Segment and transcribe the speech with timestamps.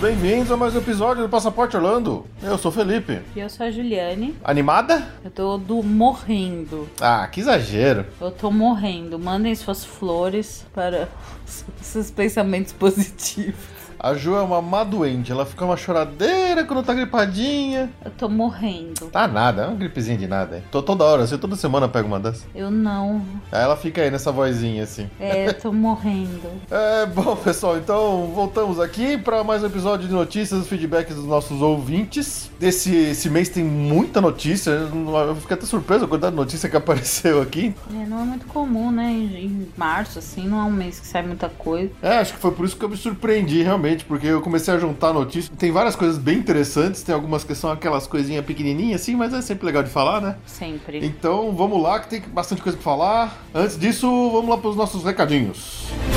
[0.00, 2.26] Bem-vindos a mais um episódio do Passaporte Orlando.
[2.42, 3.20] Eu sou o Felipe.
[3.34, 4.36] E eu sou a Juliane.
[4.44, 5.06] Animada?
[5.24, 6.88] Eu tô do morrendo.
[7.00, 8.04] Ah, que exagero.
[8.20, 9.18] Eu tô morrendo.
[9.18, 11.08] Mandem suas flores para
[11.80, 13.56] seus pensamentos positivos.
[13.98, 17.90] A Ju é uma má doente, ela fica uma choradeira quando tá gripadinha.
[18.04, 19.06] Eu tô morrendo.
[19.06, 20.62] Tá nada, é uma gripezinha de nada.
[20.70, 22.46] Tô toda hora, assim, toda semana pego uma dessas.
[22.54, 23.22] Eu não.
[23.50, 25.08] Aí ela fica aí nessa vozinha assim.
[25.18, 26.42] É, eu tô morrendo.
[26.70, 31.62] é, bom, pessoal, então voltamos aqui para mais um episódio de notícias feedbacks dos nossos
[31.62, 32.50] ouvintes.
[32.60, 36.68] Esse, esse mês tem muita notícia, eu fiquei até surpreso com a quantidade de notícia
[36.68, 37.74] que apareceu aqui.
[37.90, 39.10] É, não é muito comum, né?
[39.10, 41.90] Em março, assim, não é um mês que sai muita coisa.
[42.02, 44.78] É, acho que foi por isso que eu me surpreendi, realmente porque eu comecei a
[44.78, 45.56] juntar notícias.
[45.56, 49.40] Tem várias coisas bem interessantes, tem algumas que são aquelas coisinhas pequenininhas assim, mas é
[49.40, 50.36] sempre legal de falar, né?
[50.46, 51.04] Sempre.
[51.04, 53.46] Então vamos lá, que tem bastante coisa pra falar.
[53.54, 55.86] Antes disso, vamos lá pros nossos recadinhos.
[55.90, 56.15] Música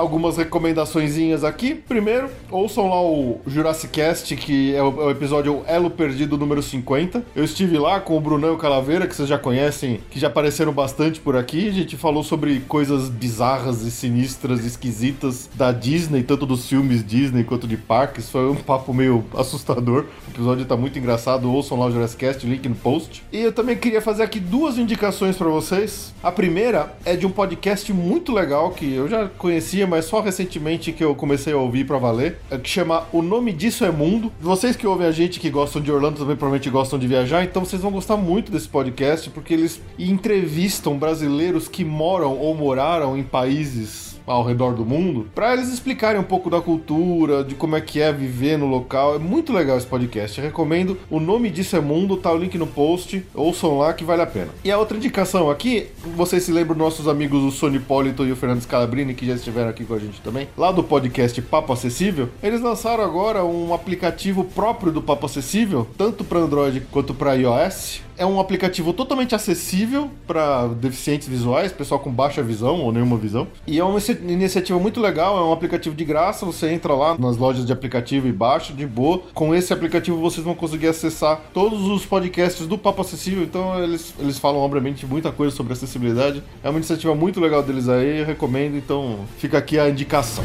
[0.00, 1.74] algumas recomendaçõezinhas aqui.
[1.74, 7.22] Primeiro, ouçam lá o Jurassic Cast, que é o, é episódio Elo Perdido número 50.
[7.36, 10.72] Eu estive lá com o Brunão e Calaveira, que vocês já conhecem, que já apareceram
[10.72, 11.68] bastante por aqui.
[11.68, 17.44] A gente falou sobre coisas bizarras e sinistras, esquisitas da Disney, tanto dos filmes Disney
[17.44, 18.30] quanto de parques.
[18.30, 20.06] Foi um papo meio assustador.
[20.26, 21.52] O episódio tá muito engraçado.
[21.52, 23.22] Ouçam lá o Jurassic Cast, link no post.
[23.30, 26.14] E eu também queria fazer aqui duas indicações para vocês.
[26.22, 30.92] A primeira é de um podcast muito legal que eu já conhecia, mas só recentemente
[30.92, 34.32] que eu comecei a ouvir para valer, é que chama O Nome Disso é Mundo.
[34.40, 37.64] Vocês que ouvem a gente que gostam de Orlando também provavelmente gostam de viajar, então
[37.64, 43.24] vocês vão gostar muito desse podcast porque eles entrevistam brasileiros que moram ou moraram em
[43.24, 47.80] países ao redor do mundo, para eles explicarem um pouco da cultura, de como é
[47.80, 49.16] que é viver no local.
[49.16, 50.38] É muito legal esse podcast.
[50.38, 50.98] Eu recomendo.
[51.10, 53.24] O nome disso é Mundo, tá o link no post.
[53.34, 54.48] Ouçam lá que vale a pena.
[54.64, 58.36] E a outra indicação aqui, vocês se lembram nossos amigos o Sony Polito e o
[58.36, 62.28] Fernando Scalabrini, que já estiveram aqui com a gente também, lá do podcast Papo Acessível.
[62.42, 68.00] Eles lançaram agora um aplicativo próprio do Papo Acessível, tanto para Android quanto para iOS
[68.20, 73.48] é um aplicativo totalmente acessível para deficientes visuais, pessoal com baixa visão ou nenhuma visão.
[73.66, 77.38] E é esse iniciativa muito legal, é um aplicativo de graça, você entra lá nas
[77.38, 79.22] lojas de aplicativo e baixa de boa.
[79.32, 84.12] Com esse aplicativo vocês vão conseguir acessar todos os podcasts do Papo Acessível, então eles,
[84.18, 86.42] eles falam obviamente muita coisa sobre acessibilidade.
[86.62, 90.44] É uma iniciativa muito legal deles aí, recomendo, então fica aqui a indicação.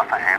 [0.00, 0.29] Atenção,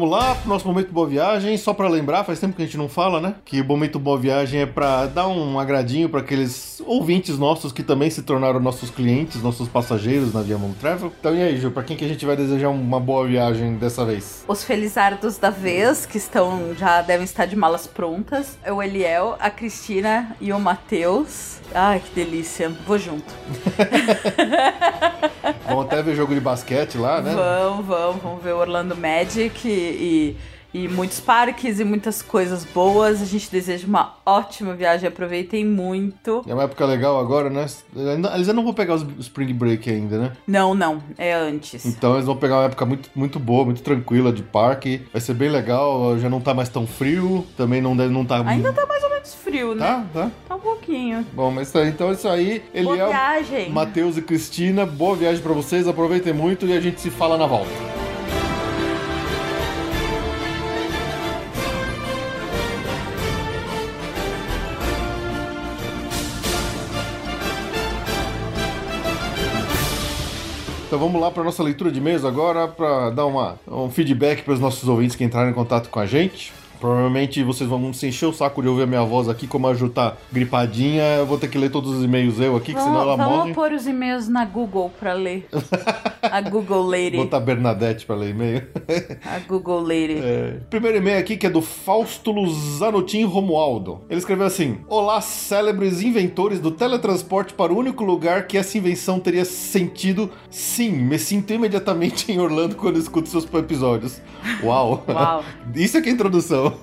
[0.00, 1.54] Vamos lá pro nosso momento boa viagem.
[1.58, 3.34] Só pra lembrar, faz tempo que a gente não fala, né?
[3.44, 7.82] Que o momento boa viagem é pra dar um agradinho pra aqueles ouvintes nossos que
[7.82, 11.12] também se tornaram nossos clientes, nossos passageiros na Via Mundo Travel.
[11.20, 14.02] Então e aí, Ju, pra quem que a gente vai desejar uma boa viagem dessa
[14.02, 14.42] vez?
[14.48, 18.56] Os felizardos da vez, que estão já devem estar de malas prontas.
[18.62, 21.58] É o Eliel, a Cristina e o Matheus.
[21.74, 22.72] Ai, que delícia.
[22.86, 23.30] Vou junto.
[25.66, 27.34] Vamos até ver jogo de basquete lá, né?
[27.34, 30.36] Vamos, vamos, vamos ver Orlando Magic e, e,
[30.72, 33.20] e muitos parques e muitas coisas boas.
[33.22, 36.44] A gente deseja uma ótima viagem, aproveitem muito.
[36.46, 37.66] É uma época legal agora, né?
[37.94, 40.32] Eles ainda não vão pegar os Spring Break ainda, né?
[40.46, 41.84] Não, não, é antes.
[41.84, 45.02] Então eles vão pegar uma época muito, muito boa, muito tranquila de parque.
[45.12, 48.42] Vai ser bem legal, já não tá mais tão frio, também não deve não tá.
[48.46, 49.86] Ainda tá mais ou menos frio, né?
[49.86, 50.30] Tá, tá.
[50.48, 51.26] Tá um pouquinho.
[51.32, 52.62] Bom, mas tá, então é isso aí.
[52.72, 53.70] Ele Boa é o viagem.
[53.70, 54.86] Matheus e Cristina.
[54.86, 57.99] Boa viagem pra vocês, aproveitem muito e a gente se fala na volta.
[70.90, 74.54] Então vamos lá para nossa leitura de e-mails agora, para dar uma, um feedback para
[74.54, 76.52] os nossos ouvintes que entraram em contato com a gente.
[76.80, 79.74] Provavelmente vocês vão se encher o saco de ouvir a minha voz aqui, como a
[79.74, 81.02] Ju tá gripadinha.
[81.18, 83.38] Eu vou ter que ler todos os e-mails eu aqui, que senão ela Vamos, vamos
[83.38, 83.54] morre.
[83.54, 85.46] pôr os e-mails na Google pra ler.
[86.22, 87.16] A Google Lady.
[87.16, 88.66] Botar a Bernadette para ler e-mail.
[89.24, 90.20] A Google Lady.
[90.22, 92.32] É, primeiro e-mail aqui que é do Fausto
[92.78, 94.02] Zanotin Romualdo.
[94.08, 99.20] Ele escreveu assim: Olá, célebres inventores do teletransporte para o único lugar que essa invenção
[99.20, 100.30] teria sentido.
[100.50, 104.20] Sim, me sinto imediatamente em Orlando quando escuto seus episódios.
[104.62, 105.04] Uau!
[105.08, 105.44] Uau.
[105.74, 106.14] Isso aqui é a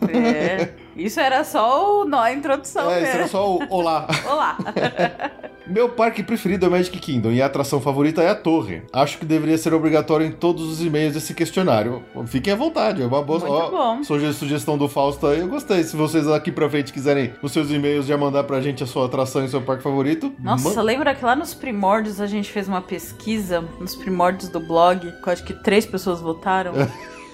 [0.09, 0.69] É.
[0.95, 4.07] Isso era só o nó, a introdução É, isso era só o Olá.
[4.27, 4.57] Olá.
[5.67, 8.83] Meu parque preferido é o Magic Kingdom e a atração favorita é a torre.
[8.93, 12.01] Acho que deveria ser obrigatório em todos os e-mails esse questionário.
[12.27, 14.03] Fiquem à vontade, é uma boa Muito ó, bom.
[14.03, 15.41] suge- sugestão do Fausto aí.
[15.41, 15.83] Eu gostei.
[15.83, 19.05] Se vocês aqui pra frente quiserem nos seus e-mails já mandar pra gente a sua
[19.07, 22.67] atração e seu parque favorito, Nossa, man- lembra que lá nos primórdios a gente fez
[22.69, 26.71] uma pesquisa, nos primórdios do blog, que eu acho que três pessoas votaram.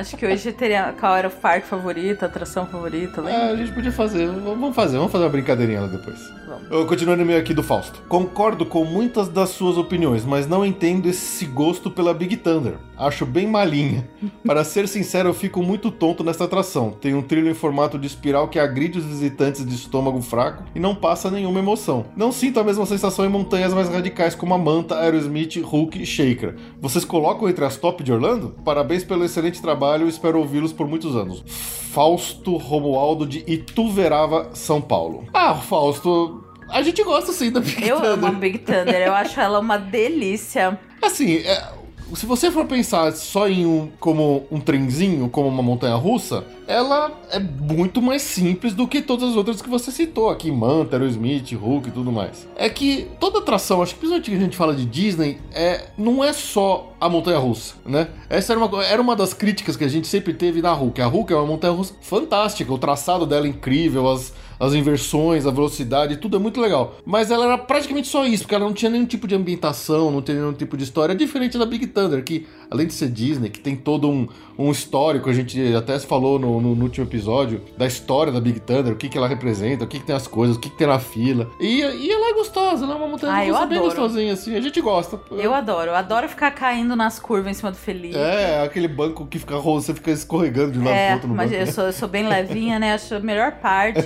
[0.00, 3.50] acho que hoje teria qual era o parque favorito, a atração favorita, É, lembra?
[3.52, 4.26] a gente podia fazer.
[4.28, 6.18] Vamos fazer, vamos fazer uma brincadeirinha lá depois.
[6.46, 6.70] Vamos.
[6.70, 8.02] Eu continuando no meio aqui do Fausto.
[8.08, 12.74] Concordo com muitas das suas opiniões, mas não entendo esse gosto pela Big Thunder.
[12.96, 14.08] Acho bem malinha.
[14.46, 16.90] Para ser sincero, eu fico muito tonto nessa atração.
[16.90, 20.80] Tem um trilho em formato de espiral que agride os visitantes de estômago fraco e
[20.80, 22.06] não passa nenhuma emoção.
[22.16, 26.06] Não sinto a mesma sensação em montanhas mais radicais como a Manta, Aerosmith, Hulk e
[26.06, 26.54] Shaker.
[26.80, 28.54] Vocês colocam entre as top de Orlando?
[28.64, 31.44] Parabéns pelo excelente trabalho e espero ouvi-los por muitos anos.
[31.92, 35.24] Fausto Romualdo de Ituverava, São Paulo.
[35.32, 38.40] Ah, Fausto, a gente gosta sim da Big Eu amo a Thunder.
[38.40, 40.78] Big Thunder, eu acho ela uma delícia.
[41.00, 41.72] Assim, é,
[42.14, 47.12] se você for pensar só em um como um trenzinho, como uma montanha russa, ela
[47.30, 51.52] é muito mais simples do que todas as outras que você citou aqui, Manta, Aerosmith,
[51.52, 52.48] Hulk e tudo mais.
[52.56, 56.22] É que toda atração, acho que principalmente que a gente fala de Disney, é, não
[56.22, 58.08] é só a montanha russa, né?
[58.28, 61.00] Essa era uma, era uma das críticas que a gente sempre teve na Hulk.
[61.00, 64.32] A Hulk é uma montanha russa fantástica, o traçado dela é incrível, as,
[64.64, 66.96] as inversões, a velocidade, tudo é muito legal.
[67.04, 70.22] Mas ela era praticamente só isso, porque ela não tinha nenhum tipo de ambientação, não
[70.22, 73.60] tinha nenhum tipo de história, diferente da Big Thunder, que além de ser Disney, que
[73.60, 74.26] tem todo um,
[74.58, 78.60] um histórico, a gente até falou no, no- no último episódio da história da Big
[78.60, 80.76] Thunder, o que, que ela representa, o que, que tem as coisas, o que, que
[80.76, 81.50] tem na fila.
[81.60, 84.60] E, e ela é gostosa, ela é uma montanha Ah, russa bem gostosinha, assim, a
[84.60, 85.20] gente gosta.
[85.32, 88.16] Eu adoro, eu adoro ficar caindo nas curvas em cima do Felipe.
[88.16, 91.34] É, aquele banco que fica você fica escorregando de um lado pro É, outro no
[91.34, 91.62] mas banco.
[91.62, 92.94] eu sou, eu sou bem levinha, né?
[92.94, 94.00] Acho a melhor parte.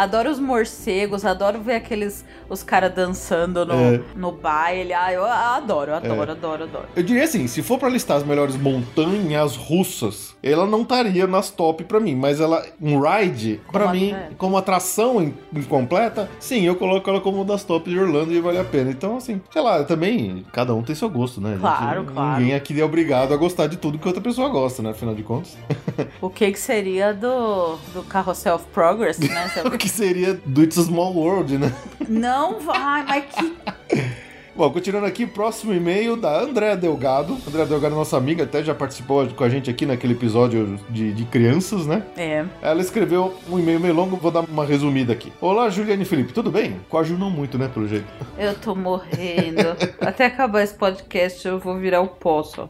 [0.00, 4.00] Adoro os morcegos, adoro ver aqueles os caras dançando no, É.
[4.16, 4.94] no baile.
[4.94, 6.84] Ah, eu adoro, adoro, adoro, adoro.
[6.96, 11.50] Eu diria assim, se for pra listar as melhores montanhas russas, ela não estaria nas
[11.50, 14.30] top pra mim, mas ela, um ride, pra Como mim, é.
[14.38, 18.58] como atração in- incompleta, sim, eu coloco ela como das tops de Orlando e vale
[18.58, 18.90] a pena.
[18.90, 21.50] Então, assim, sei lá, também, cada um tem seu gosto, né?
[21.50, 21.60] gente?
[21.60, 22.40] Claro, claro.
[22.40, 24.90] Ninguém aqui é obrigado a gostar de tudo que outra pessoa gosta, né?
[24.90, 25.58] Afinal de contas.
[26.22, 29.50] O que que seria do, do Carrossel of Progress, né?
[29.80, 31.72] que seria do It's a Small World, né?
[32.06, 34.20] Não vai, mas que...
[34.54, 37.38] Bom, continuando aqui, próximo e-mail da Andréa Delgado.
[37.48, 41.14] Andréa Delgado, é nossa amiga, até já participou com a gente aqui naquele episódio de,
[41.14, 42.02] de crianças, né?
[42.14, 42.44] É.
[42.60, 45.32] Ela escreveu um e-mail meio longo, vou dar uma resumida aqui.
[45.40, 46.78] Olá, Juliane e Felipe, tudo bem?
[47.04, 48.06] Ju não muito, né, pelo jeito.
[48.36, 49.76] Eu tô morrendo.
[49.98, 52.68] Até acabar esse podcast eu vou virar o poço.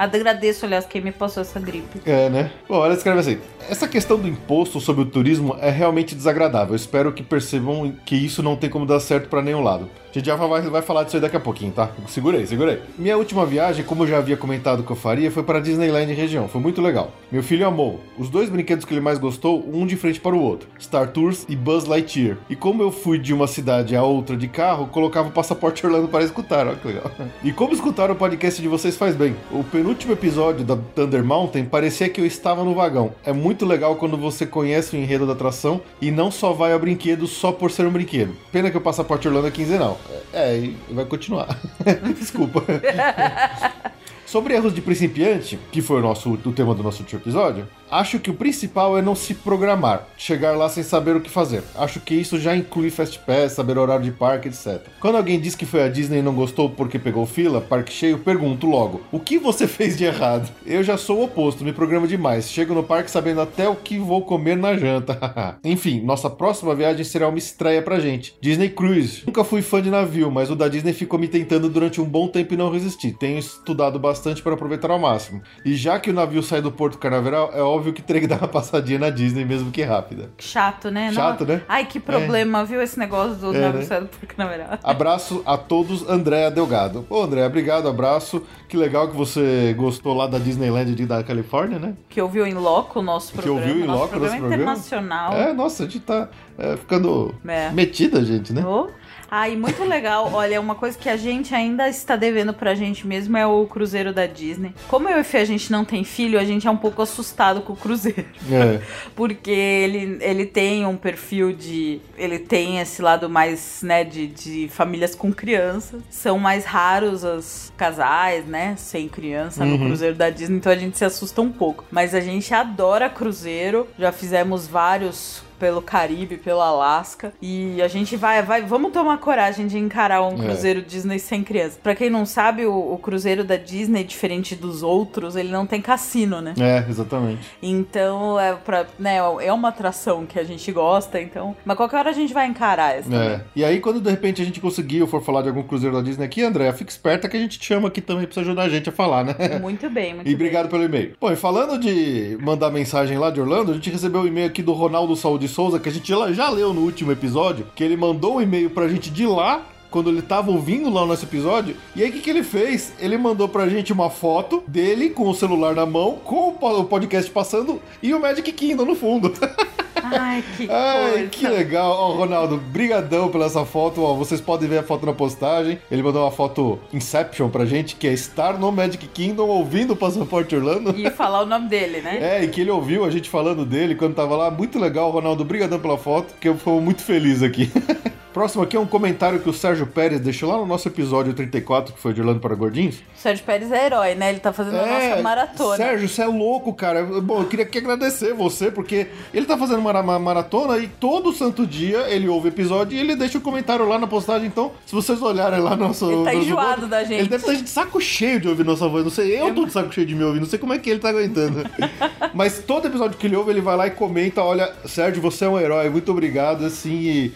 [0.00, 2.00] Agradeço, aliás, quem me passou essa gripe.
[2.06, 2.50] É, né?
[2.66, 3.38] Bom, ela escreve assim:
[3.68, 6.74] Essa questão do imposto sobre o turismo é realmente desagradável.
[6.74, 9.90] Espero que percebam que isso não tem como dar certo pra nenhum lado.
[10.10, 11.90] A gente já vai, vai falar disso aí daqui a pouquinho, tá?
[12.08, 12.80] Segurei, segurei.
[12.98, 16.48] Minha última viagem, como eu já havia comentado que eu faria, foi para Disneyland região.
[16.48, 17.12] Foi muito legal.
[17.30, 18.00] Meu filho amou.
[18.18, 21.46] Os dois brinquedos que ele mais gostou, um de frente para o outro: Star Tours
[21.48, 22.38] e Buzz Lightyear.
[22.48, 26.08] E como eu fui de uma cidade a outra de carro, colocava o passaporte Orlando
[26.08, 26.66] para escutar.
[26.66, 27.10] Olha que legal.
[27.42, 29.34] E como escutar o podcast de vocês faz bem.
[29.50, 33.12] O penúltimo episódio da Thunder Mountain parecia que eu estava no vagão.
[33.24, 36.78] É muito legal quando você conhece o enredo da atração e não só vai ao
[36.78, 38.34] brinquedo só por ser um brinquedo.
[38.52, 39.99] Pena que o passaporte Orlando é quinzenal.
[40.32, 41.58] É, e vai continuar.
[42.18, 42.62] Desculpa.
[44.30, 48.20] Sobre erros de principiante, que foi o, nosso, o tema do nosso último episódio, acho
[48.20, 51.64] que o principal é não se programar, chegar lá sem saber o que fazer.
[51.74, 54.86] Acho que isso já inclui Fast Pass, saber horário de parque, etc.
[55.00, 58.18] Quando alguém diz que foi a Disney e não gostou porque pegou fila, parque cheio,
[58.18, 60.48] pergunto logo: o que você fez de errado?
[60.64, 62.48] Eu já sou o oposto, me programo demais.
[62.48, 65.58] Chego no parque sabendo até o que vou comer na janta.
[65.64, 68.32] Enfim, nossa próxima viagem será uma estreia pra gente.
[68.40, 69.24] Disney Cruise.
[69.26, 72.28] Nunca fui fã de navio, mas o da Disney ficou me tentando durante um bom
[72.28, 73.10] tempo e não resisti.
[73.10, 75.42] Tenho estudado bastante para aproveitar ao máximo.
[75.64, 78.38] E já que o navio sai do Porto Carnaveral, é óbvio que terei que dar
[78.38, 80.30] uma passadinha na Disney, mesmo que rápida.
[80.38, 81.12] Chato, né?
[81.12, 81.62] Chato, Não- né?
[81.68, 83.86] Ai, que problema, viu esse negócio do É, navio né?
[83.86, 84.78] saindo por câmera.
[84.84, 87.06] Abraço a todos, Andréa Delgado.
[87.08, 88.42] Ô, André, obrigado, abraço.
[88.68, 91.94] Que legal que você gostou lá da Disneyland de- da Califórnia, né?
[92.08, 93.60] Que ouviu em loco o nosso Que programa.
[93.60, 94.62] ouviu em nosso loco o programa nosso programa.
[94.62, 95.32] internacional.
[95.32, 97.70] É, nossa, a gente tá é, ficando É.
[97.70, 98.62] metida, gente, né?
[98.66, 98.88] Oh.
[99.30, 100.30] Ai, muito legal.
[100.32, 104.12] Olha, uma coisa que a gente ainda está devendo pra gente mesmo é o cruzeiro
[104.12, 104.74] da Disney.
[104.88, 107.60] Como eu e Fê, a gente não tem filho, a gente é um pouco assustado
[107.60, 108.24] com o cruzeiro.
[108.50, 108.80] É.
[109.14, 112.00] Porque ele, ele tem um perfil de.
[112.18, 116.02] Ele tem esse lado mais, né, de, de famílias com crianças.
[116.10, 119.86] São mais raros os casais, né, sem criança no Uhum.
[119.86, 121.84] cruzeiro da Disney, então a gente se assusta um pouco.
[121.90, 127.32] Mas a gente adora cruzeiro, já fizemos vários pelo Caribe, pelo Alasca.
[127.40, 130.46] E a gente vai, vai, vamos tomar coragem de encarar um É.
[130.46, 131.78] cruzeiro Disney sem criança.
[131.82, 135.80] Pra quem não sabe, o, o cruzeiro da Disney, diferente dos outros, ele não tem
[135.82, 136.54] cassino, né?
[136.58, 137.46] É, exatamente.
[137.62, 141.54] Então, é, pra, né, é uma atração que a gente gosta, então.
[141.64, 143.14] Mas qualquer hora a gente vai encarar essa.
[143.14, 143.40] É.
[143.54, 146.02] E aí, quando de repente a gente conseguir ou for falar de algum cruzeiro da
[146.02, 148.62] Disney aqui, André, fica esperta que a gente te chama aqui também pra você ajudar
[148.62, 149.34] a gente a falar, né?
[149.60, 151.14] Muito bem, muito E obrigado pelo e-mail.
[151.20, 154.62] Bom, e falando de mandar mensagem lá de Orlando, a gente recebeu um e-mail aqui
[154.62, 158.36] do Ronaldo Saúde Souza, que a gente já, leu no último episódio, que ele mandou
[158.36, 159.62] um e-mail pra gente de lá.
[159.90, 162.92] Quando ele tava ouvindo lá o nosso episódio, e aí o que, que ele fez?
[163.00, 167.28] Ele mandou pra gente uma foto dele com o celular na mão, com o podcast
[167.28, 169.32] passando e o Magic Kingdom no fundo.
[170.02, 171.28] Ai, que Ai, coisa.
[171.28, 171.90] que legal.
[171.92, 174.02] Ó, Ronaldo, brigadão pela essa foto.
[174.02, 175.78] Ó, vocês podem ver a foto na postagem.
[175.90, 179.96] Ele mandou uma foto Inception pra gente, que é estar no Magic Kingdom ouvindo o
[179.96, 180.94] Passaporte Orlando.
[180.96, 182.18] E falar o nome dele, né?
[182.20, 184.50] É, e que ele ouviu a gente falando dele quando tava lá.
[184.50, 185.44] Muito legal, Ronaldo.
[185.44, 187.70] Brigadão pela foto, que eu fui muito feliz aqui.
[188.32, 191.92] Próximo aqui é um comentário que o Sérgio Pérez deixou lá no nosso episódio 34,
[191.92, 192.96] que foi de Orlando para Gordinhos.
[192.96, 194.30] O Sérgio Pérez é herói, né?
[194.30, 195.76] Ele tá fazendo a nossa maratona.
[195.76, 197.02] Sérgio, você é louco, cara.
[197.02, 201.66] Bom, eu queria aqui agradecer você, porque ele tá fazendo uma maratona e todo santo
[201.66, 204.46] dia ele ouve o episódio e ele deixa o comentário lá na postagem.
[204.46, 206.10] Então, se vocês olharem lá no nosso.
[206.10, 207.20] Ele tá nosso enjoado blog, da gente.
[207.20, 209.04] Ele deve estar de saco cheio de ouvir nossa voz.
[209.04, 210.40] Não sei, eu tô de saco cheio de me ouvir.
[210.40, 211.64] Não sei como é que ele tá aguentando.
[212.34, 215.48] Mas todo episódio que ele ouve, ele vai lá e comenta: Olha, Sérgio, você é
[215.48, 215.88] um herói.
[215.88, 216.64] Muito obrigado.
[216.64, 217.32] Assim, e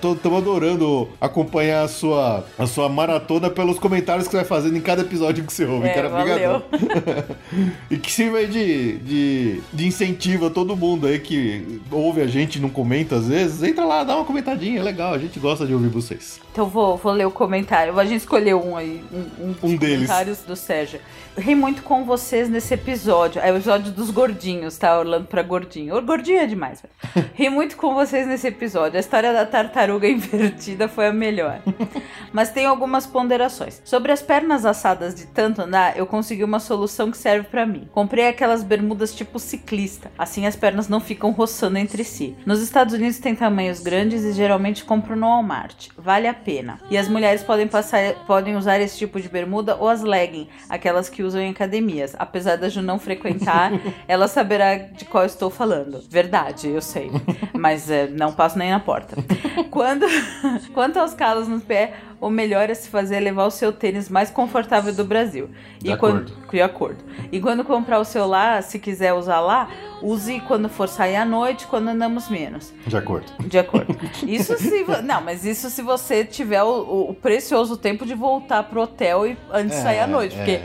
[0.00, 4.80] tô adorando acompanhar a sua, a sua maratona pelos comentários que você vai fazendo em
[4.80, 5.88] cada episódio que você ouve.
[5.88, 6.24] É, cara, valeu.
[6.24, 6.62] brigadão.
[7.90, 12.26] e que sirva aí de, de, de incentivo a todo mundo aí que ouve a
[12.26, 13.62] gente e não comenta às vezes.
[13.62, 16.40] Entra lá, dá uma comentadinha, é legal, a gente gosta de ouvir vocês.
[16.52, 17.98] Então vou, vou ler o comentário.
[17.98, 19.96] A gente escolheu um aí, um, um, dos Um deles.
[20.06, 21.00] comentários do Sérgio.
[21.36, 23.40] Ri muito com vocês nesse episódio.
[23.40, 24.98] É o episódio dos gordinhos, tá?
[24.98, 25.96] Orlando pra gordinho.
[25.96, 27.28] O gordinho é demais, velho.
[27.34, 28.98] Ri muito com vocês nesse episódio.
[28.98, 31.60] A história da tartaruga invertida foi a melhor.
[32.32, 33.80] Mas tem algumas ponderações.
[33.82, 37.88] Sobre as pernas assadas de tanto andar, eu consegui uma solução que serve para mim.
[37.92, 42.36] Comprei aquelas bermudas tipo ciclista, assim as pernas não ficam roçando entre si.
[42.44, 45.88] Nos Estados Unidos tem tamanhos grandes e geralmente compro no Walmart.
[45.96, 46.78] Vale a pena.
[46.90, 51.08] E as mulheres podem passar, podem usar esse tipo de bermuda ou as legging, aquelas
[51.08, 52.14] que usam em academias.
[52.18, 53.72] Apesar da Ju não frequentar,
[54.08, 56.02] ela saberá de qual estou falando.
[56.08, 57.10] Verdade, eu sei.
[57.52, 59.16] Mas é, não passo nem na porta.
[59.70, 60.06] Quando,
[60.72, 64.30] quanto aos calos no pé, o melhor é se fazer levar o seu tênis mais
[64.30, 65.50] confortável do Brasil.
[65.80, 66.30] De e acordo.
[66.30, 67.04] Quando, de acordo.
[67.32, 69.68] E quando comprar o seu lá, se quiser usar lá,
[70.00, 72.72] use quando for sair à noite, quando andamos menos.
[72.86, 73.26] De acordo.
[73.40, 73.98] De acordo.
[74.24, 74.84] Isso se.
[75.02, 79.36] Não, mas isso se você tiver o, o precioso tempo de voltar pro hotel e
[79.52, 80.36] antes de sair à noite.
[80.36, 80.60] Porque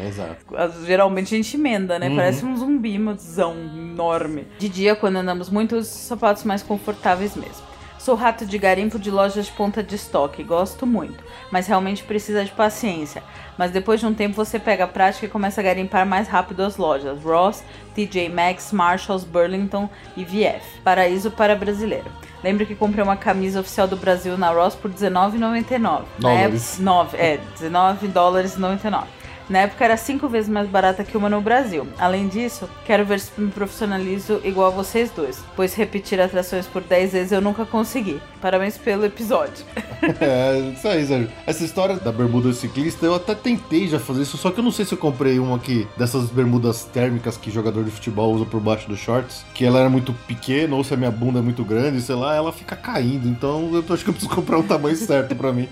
[0.54, 2.08] É, geralmente a gente emenda, né?
[2.08, 2.16] Uhum.
[2.18, 4.46] Parece um zumbi, mozão enorme.
[4.60, 7.66] De dia, quando andamos muito, uso sapatos mais confortáveis mesmo.
[8.08, 11.22] Sou rato de garimpo de lojas de ponta de estoque, gosto muito,
[11.52, 13.22] mas realmente precisa de paciência.
[13.58, 16.64] Mas depois de um tempo você pega a prática e começa a garimpar mais rápido
[16.64, 20.80] as lojas Ross, TJ Maxx, Marshalls, Burlington e VF.
[20.86, 22.10] Paraíso para brasileiro.
[22.42, 25.78] Lembro que comprei uma camisa oficial do Brasil na Ross por R$19,99.
[25.78, 26.76] Na Dólares.
[26.76, 29.17] época- 9, é, 19 dólares e 99.
[29.50, 31.88] Na época era cinco vezes mais barata que uma no Brasil.
[31.98, 36.82] Além disso, quero ver se me profissionalizo igual a vocês dois, pois repetir atrações por
[36.82, 38.22] 10 vezes eu nunca consegui.
[38.42, 39.66] Parabéns pelo episódio.
[40.22, 41.30] É, isso aí, Sérgio.
[41.46, 44.72] Essa história da bermuda ciclista, eu até tentei já fazer isso, só que eu não
[44.72, 48.60] sei se eu comprei uma aqui dessas bermudas térmicas que jogador de futebol usa por
[48.60, 51.63] baixo dos shorts, que ela era muito pequena ou se a minha bunda é muito
[51.66, 53.27] grande, sei lá, ela fica caindo.
[53.27, 55.68] Então eu acho que eu preciso comprar um tamanho certo pra mim.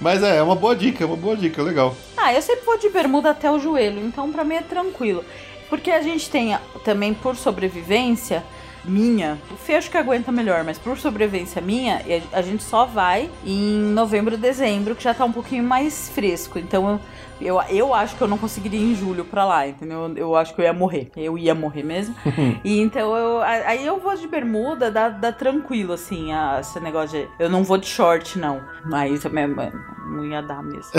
[0.00, 1.94] Mas é, é uma boa dica, é uma boa dica, legal.
[2.16, 5.24] Ah, eu sempre vou de bermuda até o joelho, então pra mim é tranquilo.
[5.68, 8.42] Porque a gente tem também por sobrevivência
[8.84, 12.00] minha, o Fê acho que aguenta melhor, mas por sobrevivência minha,
[12.32, 16.58] a gente só vai em novembro, dezembro, que já tá um pouquinho mais fresco.
[16.58, 17.00] Então eu,
[17.40, 20.12] eu, eu acho que eu não conseguiria ir em julho pra lá, entendeu?
[20.16, 21.10] Eu acho que eu ia morrer.
[21.16, 22.14] Eu ia morrer mesmo.
[22.64, 23.40] e então eu.
[23.42, 27.28] Aí eu vou de bermuda, dá, dá tranquilo, assim, a- esse negócio de.
[27.38, 28.60] Eu não vou de short, não.
[28.92, 29.72] Aí também é,
[30.08, 30.90] não ia dar mesmo.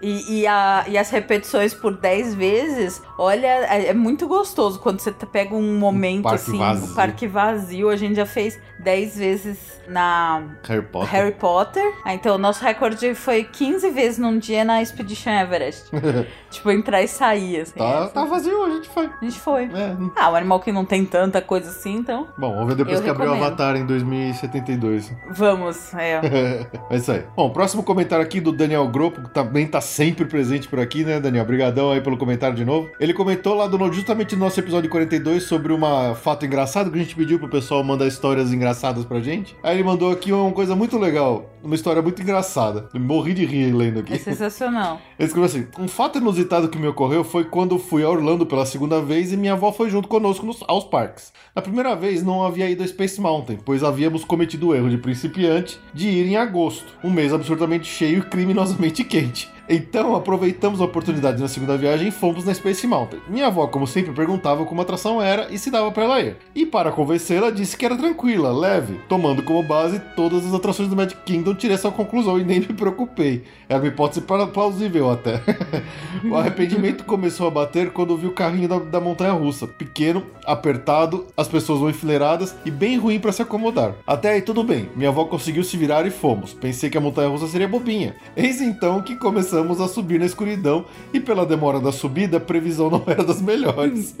[0.00, 5.00] E, e, a- e as repetições por 10 vezes, olha, é, é muito gostoso quando
[5.00, 6.84] você tá- pega um momento parque assim, vazio.
[6.90, 7.88] um parque vazio.
[7.90, 11.10] A gente já fez 10 vezes na Harry Potter.
[11.10, 11.94] Harry Potter.
[12.04, 15.90] Ah, então, o nosso recorde foi 15 vezes num dia na Expedition Everest.
[16.50, 17.78] tipo, entrar e sair, assim.
[17.78, 19.06] tá, Essa- tá vazio, a gente foi.
[19.20, 19.64] A gente foi.
[19.64, 19.96] É.
[20.16, 23.04] Ah, um animal que não tem tanta coisa assim, então Bom, vamos ver depois Eu
[23.04, 23.46] que abriu o recomendo.
[23.52, 25.12] Avatar em 2072.
[25.30, 25.94] vamos.
[25.94, 26.20] É.
[26.90, 27.24] é isso aí.
[27.36, 31.20] Bom, próximo comentário aqui do Daniel Gropo, que também tá sempre presente por aqui, né,
[31.20, 31.44] Daniel?
[31.44, 32.88] Obrigadão aí pelo comentário de novo.
[33.00, 37.02] Ele comentou lá do, justamente no nosso episódio 42 sobre uma fato engraçado que a
[37.02, 39.56] gente pediu pro pessoal mandar histórias engraçadas pra gente.
[39.62, 42.88] Aí ele mandou aqui uma coisa muito legal, uma história muito engraçada.
[42.92, 44.14] Eu morri de rir lendo aqui.
[44.14, 45.00] É sensacional.
[45.18, 48.64] Ele escreveu assim: Um fato inusitado que me ocorreu foi quando fui a Orlando pela
[48.64, 51.32] segunda vez e minha avó foi junto conosco nos- aos parques.
[51.54, 54.98] Na primeira vez não havia ido a Space Mountain, pois havíamos cometido o erro de
[54.98, 59.50] principiante de ir em agosto, um mês absurdamente cheio e criminosamente quente.
[59.68, 63.20] Então aproveitamos a oportunidade na segunda viagem e fomos na Space Mountain.
[63.28, 66.36] Minha avó, como sempre, perguntava como a atração era e se dava pra ela ir.
[66.54, 68.98] E para convencê-la, disse que era tranquila, leve.
[69.08, 72.66] Tomando como base todas as atrações do Magic Kingdom, tirei essa conclusão e nem me
[72.66, 73.44] preocupei.
[73.68, 75.42] Era uma hipótese para- plausível até.
[76.24, 79.66] o arrependimento começou a bater quando vi o carrinho da, da montanha russa.
[79.66, 83.92] Pequeno, apertado, as pessoas vão enfileiradas e bem ruim para se acomodar.
[84.06, 86.54] Até aí tudo bem, minha avó conseguiu se virar e fomos.
[86.54, 88.16] Pensei que a montanha russa seria bobinha.
[88.34, 92.90] Eis então que começamos a subir na escuridão e pela demora da subida, a previsão
[92.90, 94.14] não era das melhores.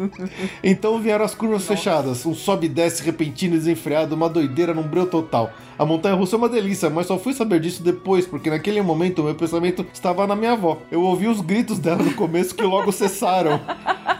[0.62, 4.82] então vieram as curvas fechadas, um sobe e desce repentino e desenfreado, uma doideira num
[4.82, 5.52] breu total.
[5.78, 9.20] A montanha russa é uma delícia, mas só fui saber disso depois, porque naquele momento
[9.20, 10.78] o meu pensamento estava na minha avó.
[10.90, 13.60] Eu ouvi os gritos dela no começo que logo cessaram.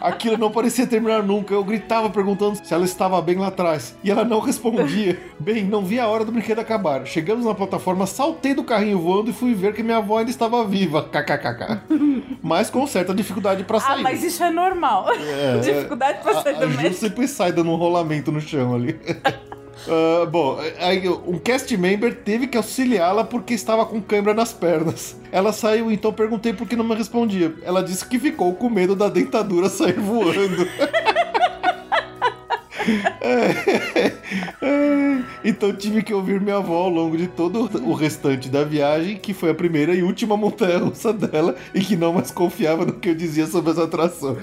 [0.01, 1.55] Aquilo não parecia terminar nunca.
[1.55, 3.97] Eu gritava perguntando se ela estava bem lá atrás.
[4.05, 5.19] E ela não respondia.
[5.38, 7.07] Bem, não vi a hora do brinquedo acabar.
[7.07, 10.64] Chegamos na plataforma, saltei do carrinho voando e fui ver que minha avó ainda estava
[10.67, 11.03] viva.
[11.05, 11.81] KKKK.
[12.43, 14.03] Mas com certa dificuldade para Ah, sair.
[14.03, 15.07] mas isso é normal.
[15.12, 18.75] É, Dificuldade pra sair a, do a Ju sempre sai dando um rolamento no chão
[18.75, 18.99] ali.
[19.88, 25.16] Ah, bom, aí um cast member teve que auxiliá-la porque estava com câimbra nas pernas.
[25.31, 27.55] Ela saiu, então perguntei por que não me respondia.
[27.62, 30.66] Ela disse que ficou com medo da dentadura sair voando.
[35.44, 39.35] Então tive que ouvir minha avó ao longo de todo o restante da viagem, que
[39.35, 43.11] foi a primeira e última montanha russa dela, e que não mais confiava no que
[43.11, 44.38] eu dizia sobre as atrações.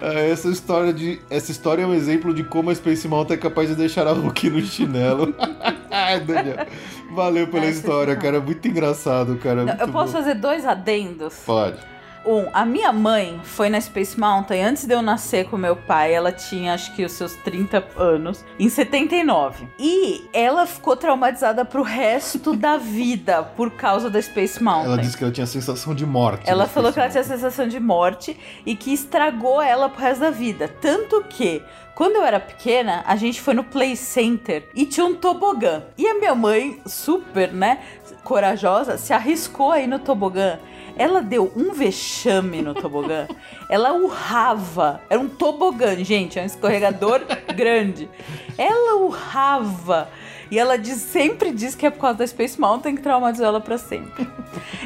[0.00, 3.40] É, essa, história de, essa história é um exemplo de como a Space Mountain é
[3.40, 5.34] capaz de deixar a Hulk no chinelo.
[5.90, 6.64] Ai, Daniel.
[7.12, 8.40] Valeu pela É história, cara.
[8.40, 9.64] Muito engraçado, cara.
[9.64, 10.18] Não, muito eu posso bom.
[10.18, 11.34] fazer dois adendos?
[11.44, 11.76] Pode.
[12.24, 16.12] Um, a minha mãe foi na Space Mountain antes de eu nascer com meu pai.
[16.12, 19.68] Ela tinha acho que os seus 30 anos, em 79.
[19.78, 24.92] E ela ficou traumatizada pro resto da vida por causa da Space Mountain.
[24.92, 26.48] Ela disse que ela tinha sensação de morte.
[26.48, 27.38] Ela falou que ela tinha pessoal?
[27.38, 30.68] sensação de morte e que estragou ela pro resto da vida.
[30.68, 31.62] Tanto que,
[31.94, 35.82] quando eu era pequena, a gente foi no Play Center e tinha um tobogã.
[35.98, 37.80] E a minha mãe, super, né,
[38.22, 40.58] corajosa, se arriscou aí no tobogã.
[40.96, 43.26] Ela deu um vexame no tobogã.
[43.68, 45.00] Ela urrava.
[45.08, 46.38] Era um tobogã, gente.
[46.38, 47.22] É um escorregador
[47.54, 48.08] grande.
[48.56, 50.08] Ela urrava.
[50.52, 53.60] E ela diz- sempre diz que é por causa da Space Mountain que traumatizou ela
[53.60, 54.28] pra sempre.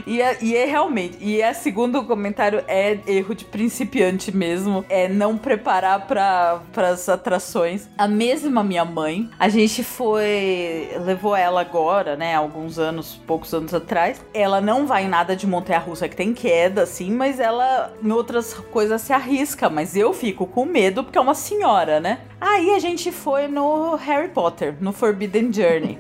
[0.06, 1.18] E é, e é realmente.
[1.20, 4.84] E é segundo comentário, é erro de principiante mesmo.
[4.88, 7.88] É não preparar para as atrações.
[7.98, 10.88] A mesma minha mãe, a gente foi.
[11.04, 12.36] Levou ela agora, né?
[12.36, 14.24] Alguns anos, poucos anos atrás.
[14.32, 18.12] Ela não vai em nada de montanha russa que tem queda, assim, mas ela em
[18.12, 19.68] outras coisas se arrisca.
[19.68, 22.20] Mas eu fico com medo porque é uma senhora, né?
[22.40, 25.98] Aí a gente foi no Harry Potter, no Forbidden Journey.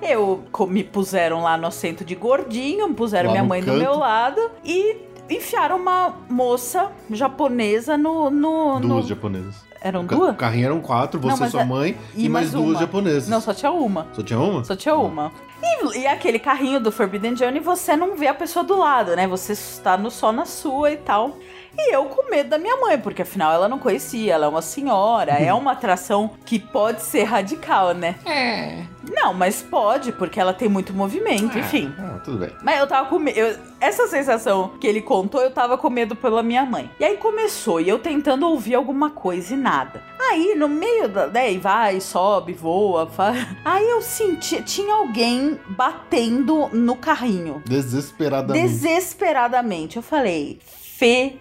[0.00, 3.78] Eu me puseram lá no assento de gordinho, puseram Lá minha mãe do canto.
[3.78, 4.96] meu lado e
[5.28, 8.30] enfiaram uma moça japonesa no.
[8.30, 9.08] no, Duas no...
[9.08, 9.68] japonesas.
[9.80, 10.30] Eram duas?
[10.30, 12.80] O carrinho eram quatro, você Não, e sua é- mãe e e, mais, mais duas
[12.80, 13.28] japonesas.
[13.28, 14.06] Não, só tinha uma.
[14.12, 14.64] Só tinha uma?
[14.64, 15.30] Só tinha uma.
[15.62, 19.26] E, e aquele carrinho do Forbidden Journey, você não vê a pessoa do lado, né?
[19.28, 21.36] Você está no, só na sua e tal.
[21.80, 24.60] E eu com medo da minha mãe, porque afinal ela não conhecia, ela é uma
[24.62, 28.16] senhora, é uma atração que pode ser radical, né?
[28.26, 28.82] É.
[29.14, 31.94] Não, mas pode, porque ela tem muito movimento, enfim.
[31.98, 32.50] Ah, tudo bem.
[32.62, 33.58] Mas eu tava com medo.
[33.80, 36.90] Essa sensação que ele contou, eu tava com medo pela minha mãe.
[37.00, 40.02] E aí começou, e eu tentando ouvir alguma coisa e nada.
[40.30, 41.26] Aí, no meio da.
[41.28, 43.06] Né, vai, sobe, voa.
[43.06, 43.32] fa-
[43.64, 44.60] Aí eu senti.
[44.62, 47.62] Tinha alguém batendo no carrinho.
[47.64, 48.68] Desesperadamente.
[48.68, 49.96] Desesperadamente.
[49.96, 51.38] Eu falei, ferrou.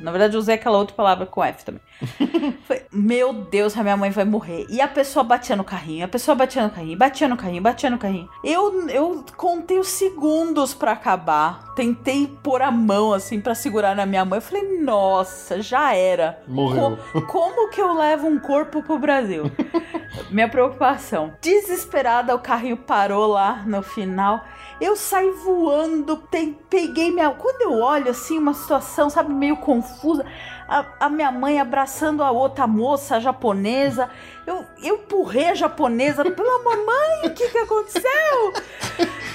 [0.00, 1.80] Na verdade, eu usei aquela outra palavra com F também.
[2.66, 4.66] Falei, Meu Deus, a minha mãe vai morrer.
[4.68, 7.88] E a pessoa batia no carrinho, a pessoa batia no carrinho, batia no carrinho, batia
[7.90, 8.28] no carrinho.
[8.44, 11.74] Eu, eu contei os segundos pra acabar.
[11.74, 14.38] Tentei pôr a mão assim pra segurar na minha mãe.
[14.38, 16.38] Eu falei, nossa, já era.
[16.46, 16.98] Morreu.
[17.12, 19.50] Co- como que eu levo um corpo pro Brasil?
[20.30, 21.34] Minha preocupação.
[21.42, 24.42] Desesperada, o carrinho parou lá no final.
[24.80, 26.22] Eu saí voando,
[26.68, 27.30] peguei minha.
[27.30, 30.24] Quando eu olho assim, uma situação, sabe, meio confusa.
[30.68, 34.10] A, a minha mãe abraçando a outra moça, a japonesa.
[34.46, 36.24] Eu, eu empurrei a japonesa.
[36.30, 38.52] Pelo amor, mãe, o que, que aconteceu?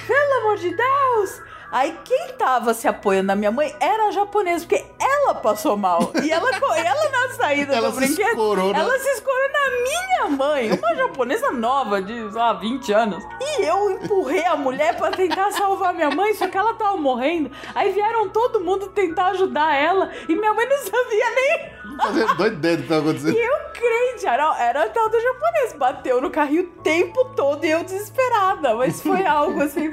[0.08, 1.41] Pelo amor de Deus!
[1.72, 6.12] Aí quem tava se apoiando na minha mãe era a japonesa, porque ela passou mal.
[6.22, 8.28] E ela, ela na saída Ela do brinquedo.
[8.28, 8.80] escorou, né?
[8.80, 13.24] Ela se escorou na minha mãe, uma japonesa nova, de, sei lá, 20 anos.
[13.40, 17.50] E eu empurrei a mulher pra tentar salvar minha mãe, só que ela tava morrendo.
[17.74, 21.72] Aí vieram todo mundo tentar ajudar ela, e minha mãe não sabia nem.
[22.02, 23.36] Fazendo doido ideia do que tá acontecendo.
[23.36, 25.74] E eu crente, era, era tal do japonês.
[25.78, 28.76] Bateu no carrinho o tempo todo e eu desesperada.
[28.76, 29.90] Mas foi algo assim.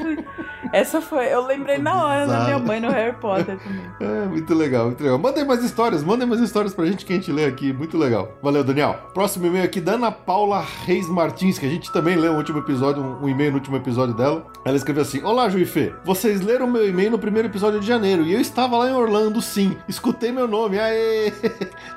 [0.72, 1.32] Essa foi.
[1.32, 3.90] Eu lembrei na hora da minha mãe no Harry Potter também.
[4.00, 5.18] É, muito legal, muito legal.
[5.18, 7.72] Mandem mais histórias, mandem mais histórias pra gente que a gente lê aqui.
[7.72, 8.36] Muito legal.
[8.42, 8.94] Valeu, Daniel.
[9.14, 12.58] Próximo e-mail aqui da Ana Paula Reis Martins, que a gente também leu no último
[12.58, 14.46] episódio, um, um e-mail no último episódio dela.
[14.64, 15.94] Ela escreveu assim: Olá, Ju e Fê.
[16.04, 19.40] Vocês leram meu e-mail no primeiro episódio de janeiro e eu estava lá em Orlando,
[19.40, 19.76] sim.
[19.88, 20.78] Escutei meu nome.
[20.78, 21.32] Aê!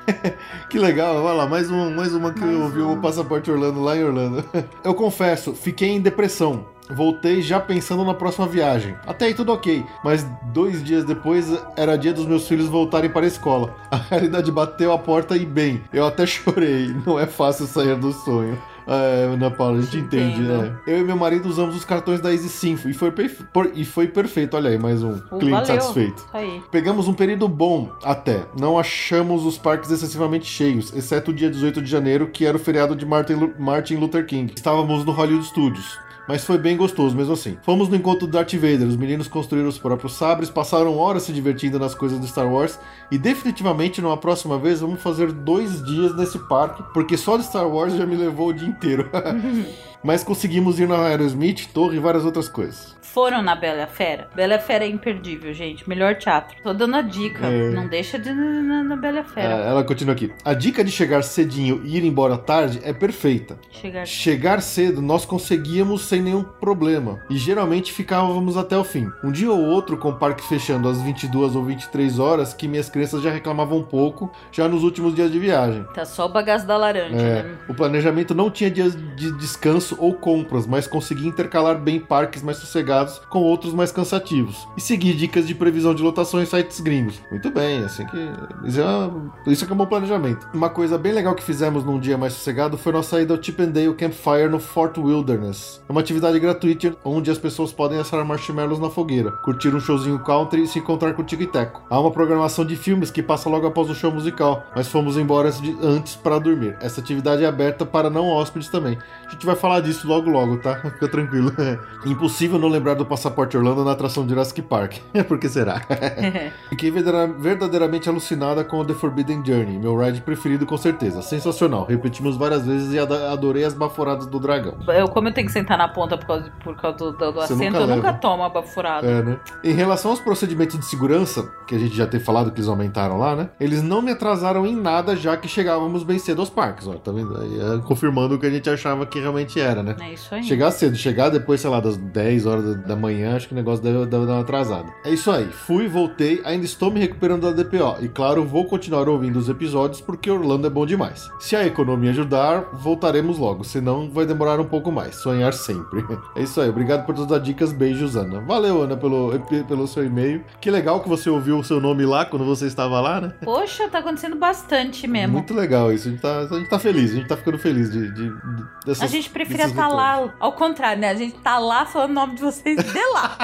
[0.68, 1.22] que legal.
[1.22, 2.94] Vai lá, mais, um, mais uma que Mais eu ouvi uma.
[2.94, 4.44] o Passaporte Orlando lá em Orlando.
[4.84, 6.66] eu confesso, fiquei em depressão.
[6.90, 8.94] Voltei já pensando na próxima viagem.
[9.06, 13.24] Até aí tudo ok, mas dois dias depois era dia dos meus filhos voltarem para
[13.24, 13.74] a escola.
[13.90, 16.94] A realidade bateu a porta e bem, eu até chorei.
[17.06, 18.60] Não é fácil sair do sonho.
[18.86, 20.62] É, Ana Paula, a gente Te entende, entendo.
[20.62, 20.76] né?
[20.86, 23.84] Eu e meu marido usamos os cartões da Easy Sinfo e foi, perfe- por- e
[23.84, 24.56] foi perfeito.
[24.56, 25.80] Olha aí, mais um Pô, cliente valeu.
[25.80, 26.18] satisfeito.
[26.18, 26.62] Isso aí.
[26.70, 28.44] Pegamos um período bom até.
[28.58, 32.60] Não achamos os parques excessivamente cheios, exceto o dia 18 de janeiro, que era o
[32.60, 34.52] feriado de Martin, Lu- Martin Luther King.
[34.56, 35.98] Estávamos no Hollywood Studios.
[36.28, 37.58] Mas foi bem gostoso mesmo assim.
[37.62, 41.32] Fomos no encontro do Darth Vader, os meninos construíram os próprios sabres, passaram horas se
[41.32, 42.78] divertindo nas coisas do Star Wars
[43.10, 47.68] e definitivamente numa próxima vez vamos fazer dois dias nesse parque, porque só de Star
[47.68, 49.10] Wars já me levou o dia inteiro.
[50.02, 52.96] Mas conseguimos ir na Aerosmith, Torre e várias outras coisas.
[53.12, 54.28] Foram na Bela Fera?
[54.34, 55.88] Bela Fera é imperdível, gente.
[55.88, 56.56] Melhor teatro.
[56.62, 57.46] Tô dando a dica.
[57.46, 57.70] É.
[57.70, 59.54] Não deixa de ir na, na Bela Fera.
[59.64, 60.32] É, ela continua aqui.
[60.44, 63.58] A dica de chegar cedinho e ir embora tarde é perfeita.
[63.70, 64.06] Chegar.
[64.06, 69.10] Chegar cedo nós conseguíamos sem nenhum problema e geralmente ficávamos até o fim.
[69.22, 72.88] Um dia ou outro, com o parque fechando às 22 ou 23 horas, que minhas
[72.88, 75.84] crianças já reclamavam um pouco, já nos últimos dias de viagem.
[75.94, 77.54] Tá só o bagaço da laranja, É, né?
[77.68, 82.56] o planejamento não tinha dias de descanso ou compras, mas conseguia intercalar bem parques mais
[82.58, 87.20] sossegados com outros mais cansativos e seguir dicas de previsão de lotação em sites gringos.
[87.30, 88.16] Muito bem, assim que
[88.64, 90.46] isso é, uma- isso é que é um bom planejamento.
[90.54, 93.62] Uma coisa bem legal que fizemos num dia mais sossegado foi nossa ida ao Chip
[93.62, 95.82] and Dale Campfire no Fort Wilderness.
[95.88, 100.18] É uma atividade gratuita onde as pessoas podem assar marshmallows na fogueira, curtir um showzinho
[100.20, 101.82] country e se encontrar com o Tico e Teco.
[101.90, 105.50] Há uma programação de filmes que passa logo após o show musical, mas fomos embora
[105.82, 106.76] antes para dormir.
[106.80, 108.98] Essa atividade é aberta para não hóspedes também.
[109.26, 110.76] A gente vai falar disso logo logo, tá?
[110.92, 111.52] Fica tranquilo.
[112.06, 114.94] Impossível não lembrar do Passaporte Orlando na atração de Jurassic Park.
[115.28, 115.80] Por que será?
[116.68, 121.22] Fiquei verdadeiramente alucinada com o The Forbidden Journey, meu ride preferido com certeza.
[121.22, 121.86] Sensacional.
[121.88, 124.76] Repetimos várias vezes e adorei as baforadas do dragão.
[124.88, 127.40] Eu, como eu tenho que sentar na ponta por causa, por causa do, do- do
[127.40, 128.18] assento, nunca eu nunca leva.
[128.18, 129.06] tomo a bafurada.
[129.06, 129.38] É, né?
[129.64, 133.18] Em relação aos procedimentos de segurança, que a gente já tem falado que eles aumentaram
[133.18, 133.50] lá, né?
[133.60, 136.92] Eles não me atrasaram em nada, já que chegávamos bem cedo aos parques, ó.
[136.94, 137.36] Tá vendo?
[137.40, 139.96] Aí, é, confirmando o que a gente achava que realmente era, né?
[140.00, 140.42] É isso aí.
[140.42, 143.82] Chegar cedo, chegar depois, sei lá, das 10 horas da- manhã, acho que o negócio
[143.82, 144.88] deve, deve dar uma atrasada.
[145.04, 147.96] É isso aí, fui, voltei, ainda estou me recuperando da DPO.
[148.04, 151.28] E claro, vou continuar ouvindo os episódios porque Orlando é bom demais.
[151.40, 155.16] Se a economia ajudar, voltaremos logo, senão vai demorar um pouco mais.
[155.16, 156.04] Sonhar sempre.
[156.36, 158.40] É isso aí, obrigado por todas as dicas, beijos, Ana.
[158.40, 159.32] Valeu, Ana, pelo,
[159.68, 160.42] pelo seu e-mail.
[160.60, 163.32] Que legal que você ouviu o seu nome lá quando você estava lá, né?
[163.44, 165.32] Poxa, tá acontecendo bastante mesmo.
[165.34, 167.90] Muito legal isso, a gente tá, a gente tá feliz, a gente tá ficando feliz
[167.92, 169.96] de, de, de- dessas A gente preferia estar retornos.
[170.28, 171.10] lá, ao contrário, né?
[171.10, 173.36] A gente tá lá falando o nome de vocês de lá.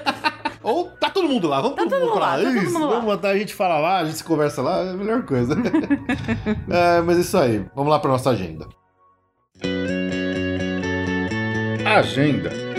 [0.62, 2.36] Ou tá todo mundo lá, vamos Tá todo, mundo mundo lá.
[2.36, 2.86] lá, tá todo mundo lá.
[2.88, 5.56] vamos botar, a gente fala lá, a gente se conversa lá, é a melhor coisa.
[6.68, 8.66] É, mas isso aí, vamos lá pra nossa agenda.
[11.86, 12.69] Agenda.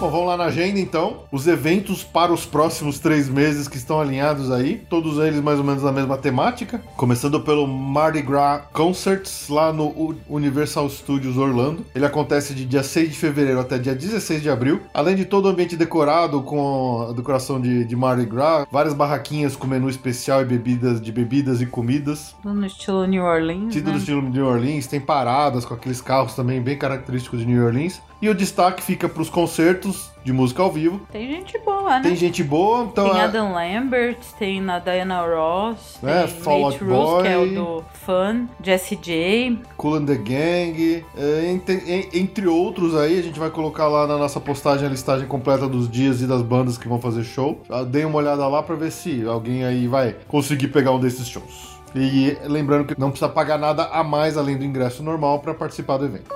[0.00, 1.24] Bom, vamos lá na agenda então.
[1.30, 4.82] Os eventos para os próximos três meses que estão alinhados aí.
[4.88, 6.80] Todos eles mais ou menos na mesma temática.
[6.96, 11.84] Começando pelo Mardi Gras Concerts lá no Universal Studios Orlando.
[11.94, 14.80] Ele acontece de dia 6 de fevereiro até dia 16 de abril.
[14.94, 19.54] Além de todo o ambiente decorado com a decoração de, de Mardi Gras, várias barraquinhas
[19.54, 22.34] com menu especial e bebidas de bebidas e comidas.
[22.42, 23.98] No estilo New Orleans, Título né?
[23.98, 28.00] estilo New Orleans, tem paradas com aqueles carros também bem característicos de New Orleans.
[28.22, 29.89] E o destaque fica para os concertos
[30.24, 31.00] de música ao vivo.
[31.10, 32.00] Tem gente boa, né?
[32.02, 36.64] Tem gente boa, então Tem é- Adam Lambert, tem a Diana Ross, É, tem Fall
[36.64, 37.54] Out Nate Russ, que é o Boy.
[37.54, 39.58] do Fun, Jesse J.
[39.76, 44.06] Cool and the Gang, é, entre, en- entre outros aí, a gente vai colocar lá
[44.06, 47.60] na nossa postagem a listagem completa dos dias e das bandas que vão fazer show.
[47.70, 51.28] Ah, Dei uma olhada lá pra ver se alguém aí vai conseguir pegar um desses
[51.28, 51.70] shows.
[51.94, 55.96] E lembrando que não precisa pagar nada a mais além do ingresso normal para participar
[55.96, 56.30] do evento.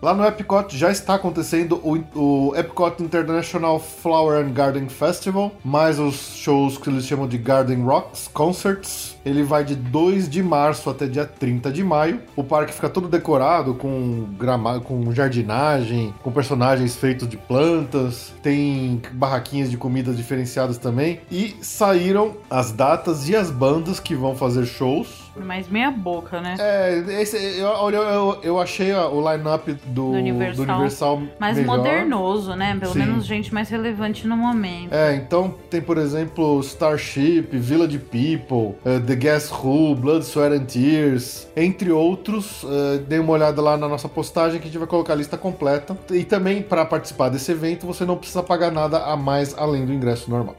[0.00, 5.98] Lá no Epcot já está acontecendo o, o Epcot International Flower and Garden Festival, mais
[5.98, 9.16] os shows que eles chamam de Garden Rocks Concerts.
[9.24, 12.20] Ele vai de 2 de março até dia 30 de maio.
[12.36, 19.02] O parque fica todo decorado com grama, com jardinagem, com personagens feitos de plantas, tem
[19.12, 21.20] barraquinhas de comidas diferenciadas também.
[21.30, 25.27] E saíram as datas e as bandas que vão fazer shows.
[25.44, 26.56] Mais meia boca, né?
[26.58, 30.64] É, esse, eu, eu, eu achei o line-up do, Do Universal.
[30.66, 31.76] do Universal Mais melhor.
[31.78, 32.76] modernoso, né?
[32.78, 32.98] Pelo Sim.
[33.00, 34.92] menos gente mais relevante no momento.
[34.92, 40.64] É, então tem, por exemplo, Starship, Village People, eh, The Guess Who, Blood, Sweat and
[40.64, 42.64] Tears, entre outros.
[42.64, 45.36] Eh, dê uma olhada lá na nossa postagem que a gente vai colocar a lista
[45.36, 45.96] completa.
[46.10, 49.92] E também, para participar desse evento, você não precisa pagar nada a mais além do
[49.92, 50.56] ingresso normal.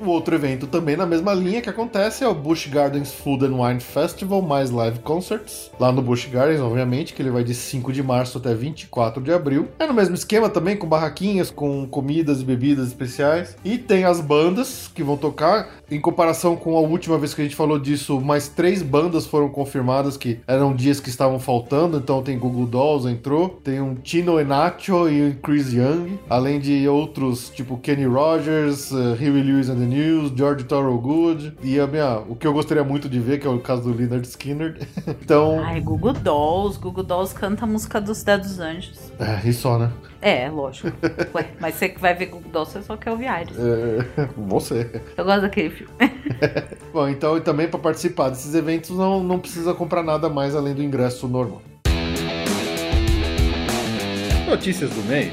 [0.00, 3.54] O outro evento também na mesma linha que acontece é o Busch Gardens Food and
[3.54, 5.70] Wine Festival mais live concerts.
[5.78, 9.32] Lá no Busch Gardens, obviamente, que ele vai de 5 de março até 24 de
[9.32, 9.68] abril.
[9.78, 13.56] É no mesmo esquema também, com barraquinhas, com comidas e bebidas especiais.
[13.64, 15.68] E tem as bandas que vão tocar.
[15.90, 19.48] Em comparação com a última vez que a gente falou disso, mais três bandas foram
[19.48, 21.98] confirmadas que eram dias que estavam faltando.
[21.98, 26.88] Então tem Google Dolls entrou, tem um Tino Enacho e o Chris Young, além de
[26.88, 32.18] outros tipo Kenny Rogers, uh, Huey Lewis and the News, George Thorogood e a minha,
[32.28, 34.78] o que eu gostaria muito de ver que é o caso do Leonard Skinner.
[35.22, 36.78] então, Ai, Google Dolls.
[36.78, 39.12] Google Dolls canta a música dos Cidade dos Anjos.
[39.18, 39.90] é, e só, né?
[40.24, 40.90] É, lógico.
[41.34, 43.54] Ué, mas você que vai ver Dolls, você só quer ouvir Ares.
[43.58, 45.02] É, você.
[45.18, 45.92] Eu gosto daquele filme.
[46.94, 50.74] Bom, então e também para participar desses eventos não, não precisa comprar nada mais além
[50.74, 51.60] do ingresso normal.
[54.48, 55.30] Notícias do mês.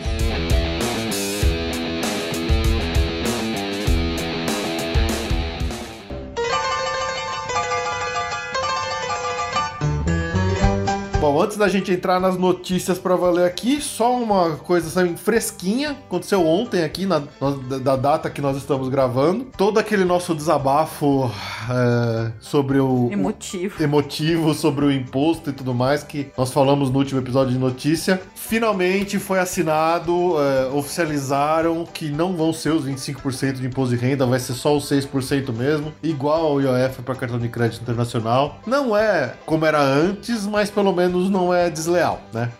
[11.22, 15.92] Bom, antes da gente entrar nas notícias pra valer aqui, só uma coisa assim, fresquinha.
[15.92, 19.46] Aconteceu ontem aqui, na, na- da data que nós estamos gravando.
[19.56, 21.30] Todo aquele nosso desabafo
[21.70, 23.84] é, sobre o, o Emotivo.
[23.84, 28.20] emotivo, sobre o imposto e tudo mais, que nós falamos no último episódio de notícia.
[28.34, 34.26] Finalmente foi assinado, é, oficializaram que não vão ser os 25% de imposto de renda,
[34.26, 38.58] vai ser só os 6% mesmo, igual ao IOF para cartão de crédito internacional.
[38.66, 42.52] Não é como era antes, mas pelo menos não é desleal, né?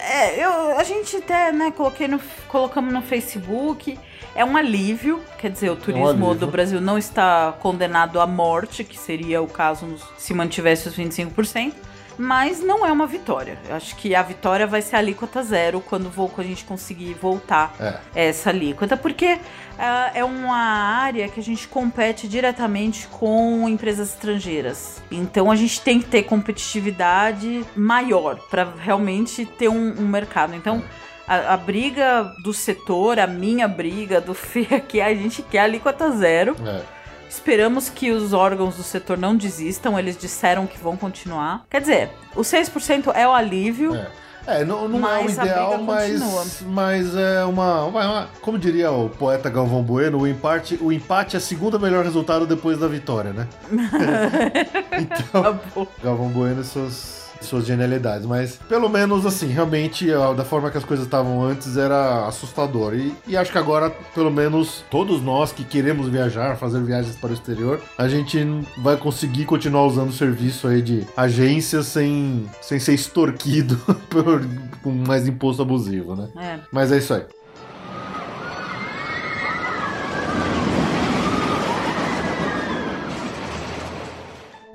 [0.00, 3.98] É, eu, a gente até, né, coloquei no, colocamos no Facebook.
[4.34, 6.34] É um alívio, quer dizer, o turismo alívio.
[6.34, 11.72] do Brasil não está condenado à morte, que seria o caso se mantivesse os 25%,
[12.18, 13.58] mas não é uma vitória.
[13.68, 17.74] Eu acho que a vitória vai ser a alíquota zero quando, a gente conseguir voltar
[18.14, 18.28] É.
[18.28, 19.38] essa alíquota, porque
[19.78, 25.02] ah, é uma área que a gente compete diretamente com empresas estrangeiras.
[25.10, 30.54] Então a gente tem que ter competitividade maior para realmente ter um, um mercado.
[30.54, 30.82] Então
[31.26, 36.10] a, a briga do setor, a minha briga do Fê aqui, a gente quer alíquota
[36.10, 36.56] zero.
[36.64, 36.82] É.
[37.28, 41.64] Esperamos que os órgãos do setor não desistam, eles disseram que vão continuar.
[41.70, 43.94] Quer dizer, o 6% é o alívio.
[43.94, 44.06] É.
[44.46, 46.44] É, não, não é o ideal, mas, continua.
[46.66, 51.38] mas é uma, uma- Como diria o poeta Galvão Bueno, o empate, o empate é
[51.38, 53.48] o segundo melhor resultado depois da vitória, né?
[55.00, 55.86] então, Tá.
[56.02, 58.26] Galvão Bueno e suas, suas genialidades.
[58.26, 62.94] Mas, pelo menos, assim, realmente, da forma que as coisas estavam antes, era assustador.
[62.94, 67.30] E, e acho que agora, pelo menos, todos nós que queremos viajar, fazer viagens para
[67.30, 68.38] o exterior, a gente
[68.78, 73.76] vai conseguir continuar usando o serviço aí de agências sem, sem ser extorquido
[74.08, 74.44] por,
[74.82, 76.28] com mais imposto abusivo, né?
[76.36, 76.58] É.
[76.70, 77.24] Mas é isso aí.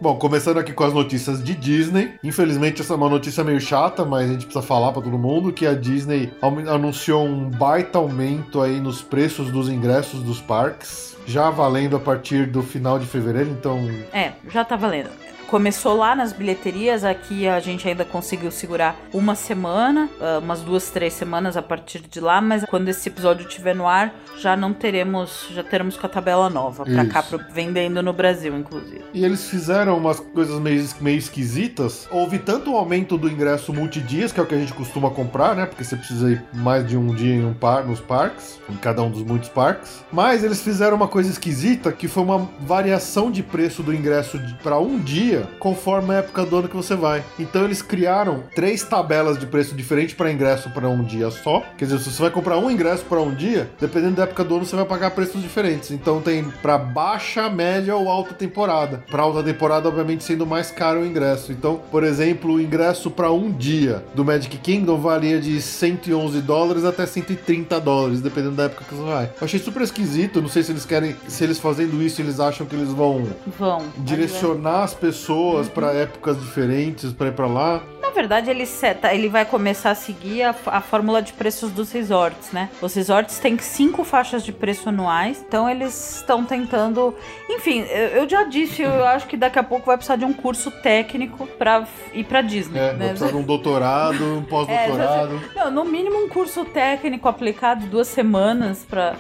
[0.02, 2.14] Bom, começando aqui com as notícias de Disney.
[2.24, 5.52] Infelizmente, essa é uma notícia meio chata, mas a gente precisa falar pra todo mundo
[5.52, 11.50] que a Disney anunciou um baita aumento aí nos preços dos ingressos dos parques, já
[11.50, 15.10] valendo a partir do final de fevereiro, então É, já tá valendo.
[15.54, 20.92] Começou lá nas bilheterias, aqui a gente ainda conseguiu segurar uma semana, ah, umas duas,
[20.92, 24.72] três semanas a partir de lá, mas quando esse episódio estiver no ar, já não
[24.74, 29.02] teremos, já teremos com a tabela nova, pra cá, pro- vendendo no Brasil, inclusive.
[29.12, 32.08] E eles fizeram umas coisas meio, meio esquisitas.
[32.12, 35.56] Houve tanto o aumento do ingresso multidias, que é o que a gente costuma comprar,
[35.56, 35.66] né?
[35.66, 39.02] Porque você precisa ir mais de um dia em um par, nos parques, em cada
[39.02, 40.06] um dos muitos parques.
[40.12, 44.80] Mas eles fizeram uma coisa esquisita, que foi uma variação de preço do ingresso para
[44.80, 47.24] um dia, conforme a época do ano que você vai.
[47.38, 51.64] Então eles criaram três tabelas de preço diferente para ingresso para um dia só.
[51.78, 54.56] Quer dizer, se você vai comprar um ingresso para um dia, dependendo da época do
[54.56, 55.92] ano, você vai pagar preços diferentes.
[55.92, 59.04] Então tem para baixa, média ou alta temporada.
[59.10, 61.52] Para alta temporada, obviamente, sendo mais caro o ingresso.
[61.52, 66.84] Então, por exemplo, o ingresso para um dia do Magic Kingdom valia de 111 dólares
[66.86, 69.26] até 130 dólares, dependendo da época que você vai.
[69.26, 70.42] Eu achei super esquisito.
[70.42, 73.84] Não sei se eles querem, se eles fazendo isso, eles acham que eles vão Vão.
[73.98, 75.29] direcionar as pessoas
[75.74, 77.84] para épocas diferentes para ir para lá.
[78.02, 81.92] Na verdade, ele seta, ele vai começar a seguir a, a fórmula de preços dos
[81.92, 82.68] resorts, né?
[82.82, 87.16] Os resorts têm cinco faixas de preço anuais, então eles estão tentando.
[87.48, 90.34] Enfim, eu, eu já disse, eu acho que daqui a pouco vai precisar de um
[90.34, 92.80] curso técnico pra ir pra Disney.
[92.80, 92.98] É, né?
[92.98, 95.40] vai precisar de um doutorado, um pós-doutorado.
[95.56, 99.16] Não, no mínimo um curso técnico aplicado duas semanas pra.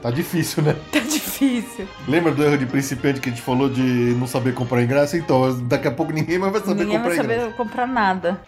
[0.00, 0.76] Tá difícil, né?
[0.92, 1.86] Tá difícil.
[2.06, 3.82] Lembra do erro de principiante que a gente falou de
[4.18, 5.16] não saber comprar ingresso?
[5.16, 7.56] Então, daqui a pouco ninguém mais vai saber Ninguém comprar vai saber ingresso.
[7.56, 8.40] comprar nada.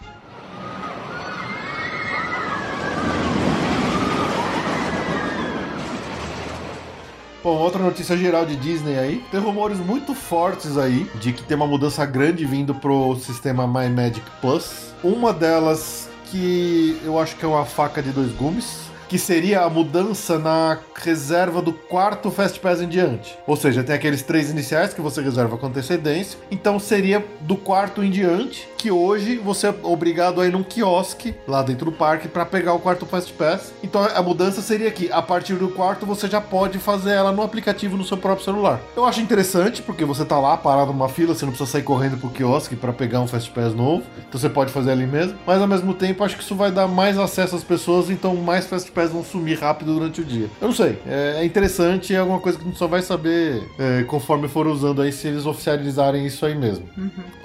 [7.43, 9.23] Bom, outra notícia geral de Disney aí.
[9.29, 13.89] Tem rumores muito fortes aí de que tem uma mudança grande vindo pro sistema My
[13.89, 14.93] Magic Plus.
[15.03, 18.83] Uma delas que eu acho que é uma faca de dois gumes.
[19.07, 23.37] Que seria a mudança na reserva do quarto Fast Pass em diante.
[23.45, 28.03] Ou seja, tem aqueles três iniciais que você reserva com antecedência, então seria do quarto
[28.03, 32.27] em diante, que hoje você é obrigado a ir num quiosque lá dentro do parque
[32.27, 33.73] para pegar o quarto Fast Pass.
[33.81, 37.41] Então a mudança seria que a partir do quarto você já pode fazer ela no
[37.41, 38.81] aplicativo no seu próprio celular.
[38.95, 42.17] Eu acho interessante porque você tá lá parado numa fila, você não precisa sair correndo
[42.17, 45.37] pro quiosque para pegar um Fast Pass novo, então você pode fazer ali mesmo.
[45.45, 48.65] Mas ao mesmo tempo acho que isso vai dar mais acesso às pessoas, então mais
[48.65, 50.47] Fast Pass vão sumir rápido durante o dia.
[50.61, 53.63] Eu não sei, é, é interessante, é alguma coisa que a gente só vai saber
[53.77, 56.85] é, conforme for usando aí se eles oficializarem isso aí mesmo.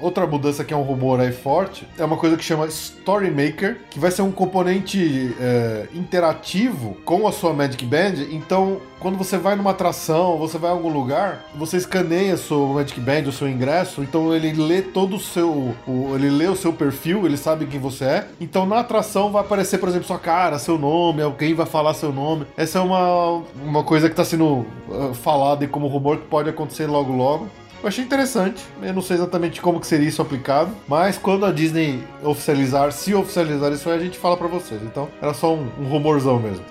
[0.01, 3.79] Outra mudança que é um rumor aí forte é uma coisa que chama Story Maker,
[3.91, 8.15] que vai ser um componente é, interativo com a sua Magic Band.
[8.31, 13.01] Então, quando você vai numa atração, você vai a algum lugar, você escaneia seu Magic
[13.01, 15.75] Band, o seu ingresso, então ele lê todo o seu.
[15.87, 18.29] o- ele lê o seu perfil, ele sabe quem você é.
[18.41, 22.13] Então na atração vai aparecer, por exemplo, sua cara, seu nome, alguém vai falar seu
[22.13, 22.47] nome.
[22.57, 26.49] Essa é uma, uma coisa que está sendo uh, falada e como rumor que pode
[26.51, 27.47] acontecer logo logo.
[27.81, 31.53] Eu achei interessante, eu não sei exatamente como que seria isso aplicado, mas quando a
[31.53, 34.83] Disney oficializar, se oficializar isso aí, a gente fala pra vocês.
[34.83, 36.65] Então, era só um, um rumorzão mesmo.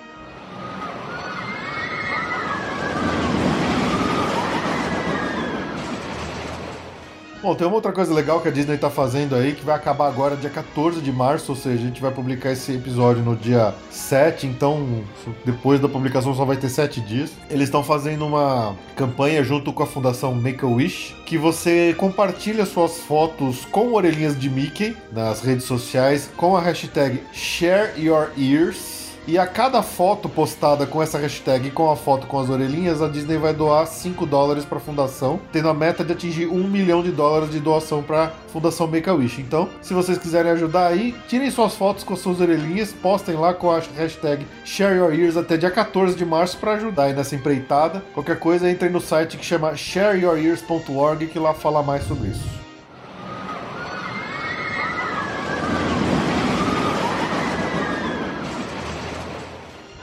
[7.40, 10.08] Bom, tem uma outra coisa legal que a Disney tá fazendo aí, que vai acabar
[10.08, 13.72] agora dia 14 de março, ou seja, a gente vai publicar esse episódio no dia
[13.92, 15.04] 7, então
[15.44, 17.30] depois da publicação só vai ter 7 dias.
[17.48, 23.64] Eles estão fazendo uma campanha junto com a Fundação Make-A-Wish, que você compartilha suas fotos
[23.66, 28.97] com orelhinhas de Mickey nas redes sociais com a hashtag ShareYourEars.
[29.28, 33.02] E a cada foto postada com essa hashtag e com a foto com as orelhinhas,
[33.02, 36.66] a Disney vai doar 5 dólares para a fundação, tendo a meta de atingir 1
[36.66, 39.42] milhão de dólares de doação para a Fundação Make-A-Wish.
[39.42, 43.70] Então, se vocês quiserem ajudar aí, tirem suas fotos com suas orelhinhas, postem lá com
[43.70, 48.02] a hashtag ShareYourEars até dia 14 de março para ajudar aí nessa empreitada.
[48.14, 52.57] Qualquer coisa, entre no site que chama ShareYourEars.org que lá fala mais sobre isso.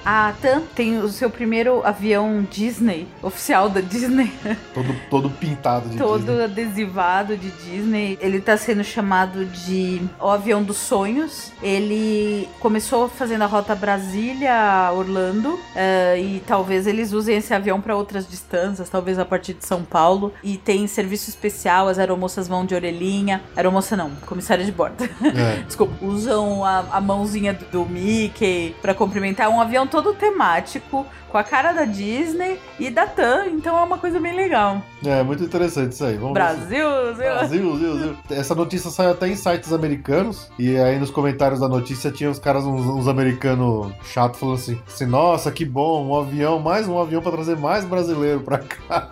[0.05, 4.31] A TAM tem o seu primeiro avião Disney, oficial da Disney,
[4.73, 6.43] Todo, todo pintado de todo Disney.
[6.43, 8.17] adesivado de Disney.
[8.21, 11.51] Ele tá sendo chamado de o avião dos sonhos.
[11.61, 18.27] Ele começou fazendo a rota Brasília-Orlando eh, e talvez eles usem esse avião para outras
[18.27, 20.33] distâncias, talvez a partir de São Paulo.
[20.43, 23.41] E tem serviço especial, as aeromoças vão de orelhinha.
[23.55, 25.07] Aeromoça não, comissária de bordo.
[25.35, 25.63] É.
[25.63, 29.47] Desculpa, usam a, a mãozinha do, do Mickey pra cumprimentar.
[29.47, 33.81] É um avião todo temático, com a cara da Disney e da TAM, então é
[33.81, 34.81] uma coisa bem legal.
[35.05, 36.17] É, muito interessante isso aí.
[36.17, 37.77] Vamos Brasil, Brasil.
[37.77, 38.17] Brasil.
[38.29, 40.51] Essa notícia saiu até em sites americanos.
[40.59, 44.79] E aí nos comentários da notícia tinha os caras, uns, uns americanos chatos, falando assim,
[44.87, 49.09] assim: Nossa, que bom, um avião, mais um avião pra trazer mais brasileiro pra cá.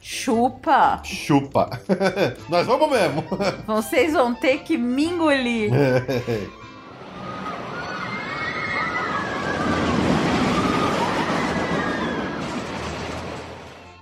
[0.00, 1.00] Chupa!
[1.04, 1.70] Chupa.
[2.48, 3.24] Nós vamos mesmo.
[3.66, 5.70] Vocês vão ter que me engolir.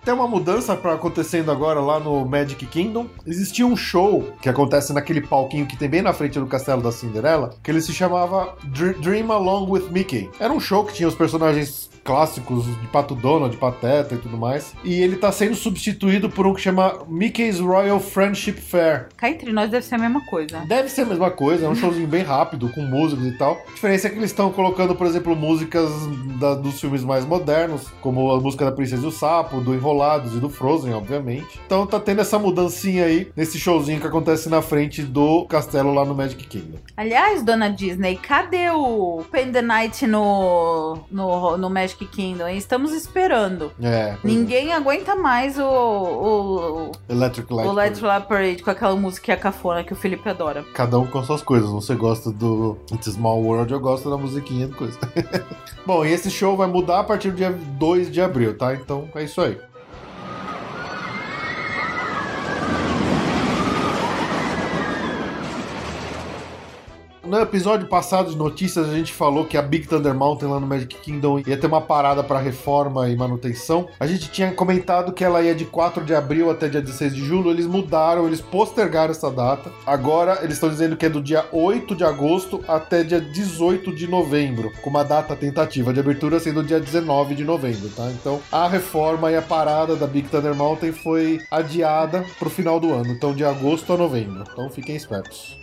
[0.05, 3.07] Tem uma mudança pra acontecendo agora lá no Magic Kingdom.
[3.25, 6.91] Existia um show que acontece naquele palquinho que tem bem na frente do castelo da
[6.91, 10.29] Cinderela, que ele se chamava Dr- Dream Along with Mickey.
[10.41, 14.37] Era um show que tinha os personagens clássicos de Pato Donald, de Pateta e tudo
[14.37, 14.75] mais.
[14.83, 19.07] E ele tá sendo substituído por um que chama Mickey's Royal Friendship Fair.
[19.17, 20.65] Cá entre nós deve ser a mesma coisa.
[20.67, 23.57] Deve ser a mesma coisa, é um showzinho bem rápido, com músicas e tal.
[23.69, 25.89] A diferença é que eles estão colocando, por exemplo, músicas
[26.41, 30.35] da- dos filmes mais modernos, como a música da Princesa e o Sapo, do Enrolados
[30.35, 31.61] e do Frozen, obviamente.
[31.67, 36.05] Então tá tendo essa mudancinha aí, nesse showzinho que acontece na frente do castelo lá
[36.05, 36.79] no Magic Kingdom.
[36.97, 42.49] Aliás, dona Disney, cadê o Pain the Night no, no, no Magic Kingdom?
[42.49, 43.71] Estamos esperando.
[43.83, 44.17] É.
[44.21, 47.13] pois Ninguém aguenta mais o, o, é.
[47.13, 47.69] Electric Light.
[47.69, 50.65] o Light Light Parade com aquela música cafona que o Felipe adora.
[50.73, 51.69] Cada um com suas coisas.
[51.71, 54.99] Você gosta do It's Small World, eu gosto da musiquinha do coisa.
[55.85, 58.75] Bom, e esse show vai mudar a partir do dia 2 de abril, tá?
[58.75, 59.59] Então é isso aí.
[67.33, 70.67] No episódio passado de notícias, a gente falou que a Big Thunder Mountain lá no
[70.67, 73.89] Magic Kingdom ia ter uma parada para reforma e manutenção.
[73.99, 77.25] A gente tinha comentado que ela ia de 4 de abril até dia 16 de
[77.25, 77.51] julho.
[77.51, 79.73] Eles mudaram, eles postergaram essa data.
[79.87, 84.07] Agora eles estão dizendo que é do dia 8 de agosto até dia 18 de
[84.07, 88.11] novembro, com uma data tentativa de abertura sendo dia 19 de novembro, tá?
[88.11, 92.93] Então a reforma e a parada da Big Thunder Mountain foi adiada pro final do
[92.93, 94.45] ano, então de agosto a novembro.
[94.53, 95.62] Então fiquem espertos.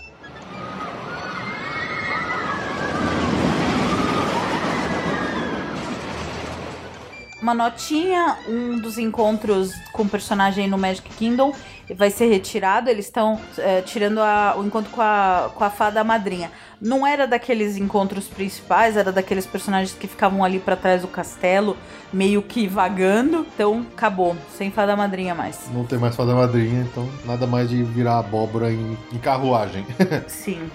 [7.50, 11.52] Uma notinha, um dos encontros com o personagem no Magic Kingdom
[11.96, 12.90] vai ser retirado.
[12.90, 16.52] Eles estão é, tirando a- o encontro com a, com a fada madrinha.
[16.80, 21.76] Não era daqueles encontros principais, era daqueles personagens que ficavam ali pra trás do castelo,
[22.14, 23.46] meio que vagando.
[23.54, 25.60] Então acabou, sem fada madrinha mais.
[25.74, 29.86] Não tem mais fada madrinha, então nada mais de virar abóbora em, em carruagem.
[30.28, 30.70] Sim.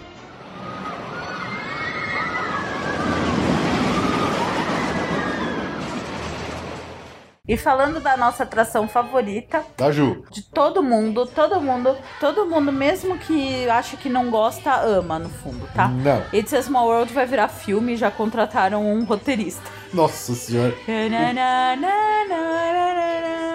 [7.47, 10.25] E falando da nossa atração favorita, Tá, Ju?
[10.31, 15.29] de todo mundo, todo mundo, todo mundo, mesmo que acha que não gosta, ama no
[15.29, 15.87] fundo, tá?
[15.89, 16.23] Não.
[16.33, 19.61] It's a Small World vai virar filme, já contrataram um roteirista.
[19.93, 20.75] Nossa senhora.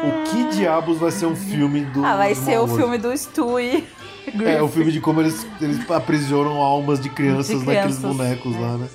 [0.04, 2.06] O que diabos vai ser um filme do.
[2.06, 3.88] Ah, vai ser o filme do Stewie.
[4.46, 8.56] É, o filme de como eles, eles aprisionam almas de crianças De naqueles crianças, bonecos
[8.60, 8.88] lá, né?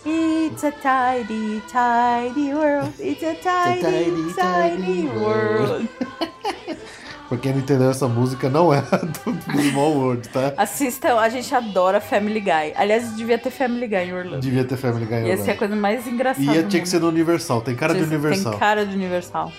[0.46, 2.92] It's a tidy, tidy world.
[3.00, 5.88] It's a tidy, tidy, tidy, tidy world.
[7.28, 10.52] Pra quem não entendeu essa música, não é a do, do Small World, tá?
[10.58, 12.74] Assistam, a gente adora Family Guy.
[12.76, 14.40] Aliás, devia ter Family Guy em Orlando.
[14.40, 16.44] Devia ter Family Guy Ia ser a coisa mais engraçada.
[16.54, 18.58] Ia do tinha que ser no Universal, tem cara de Tem Universal.
[18.58, 19.50] cara de Universal.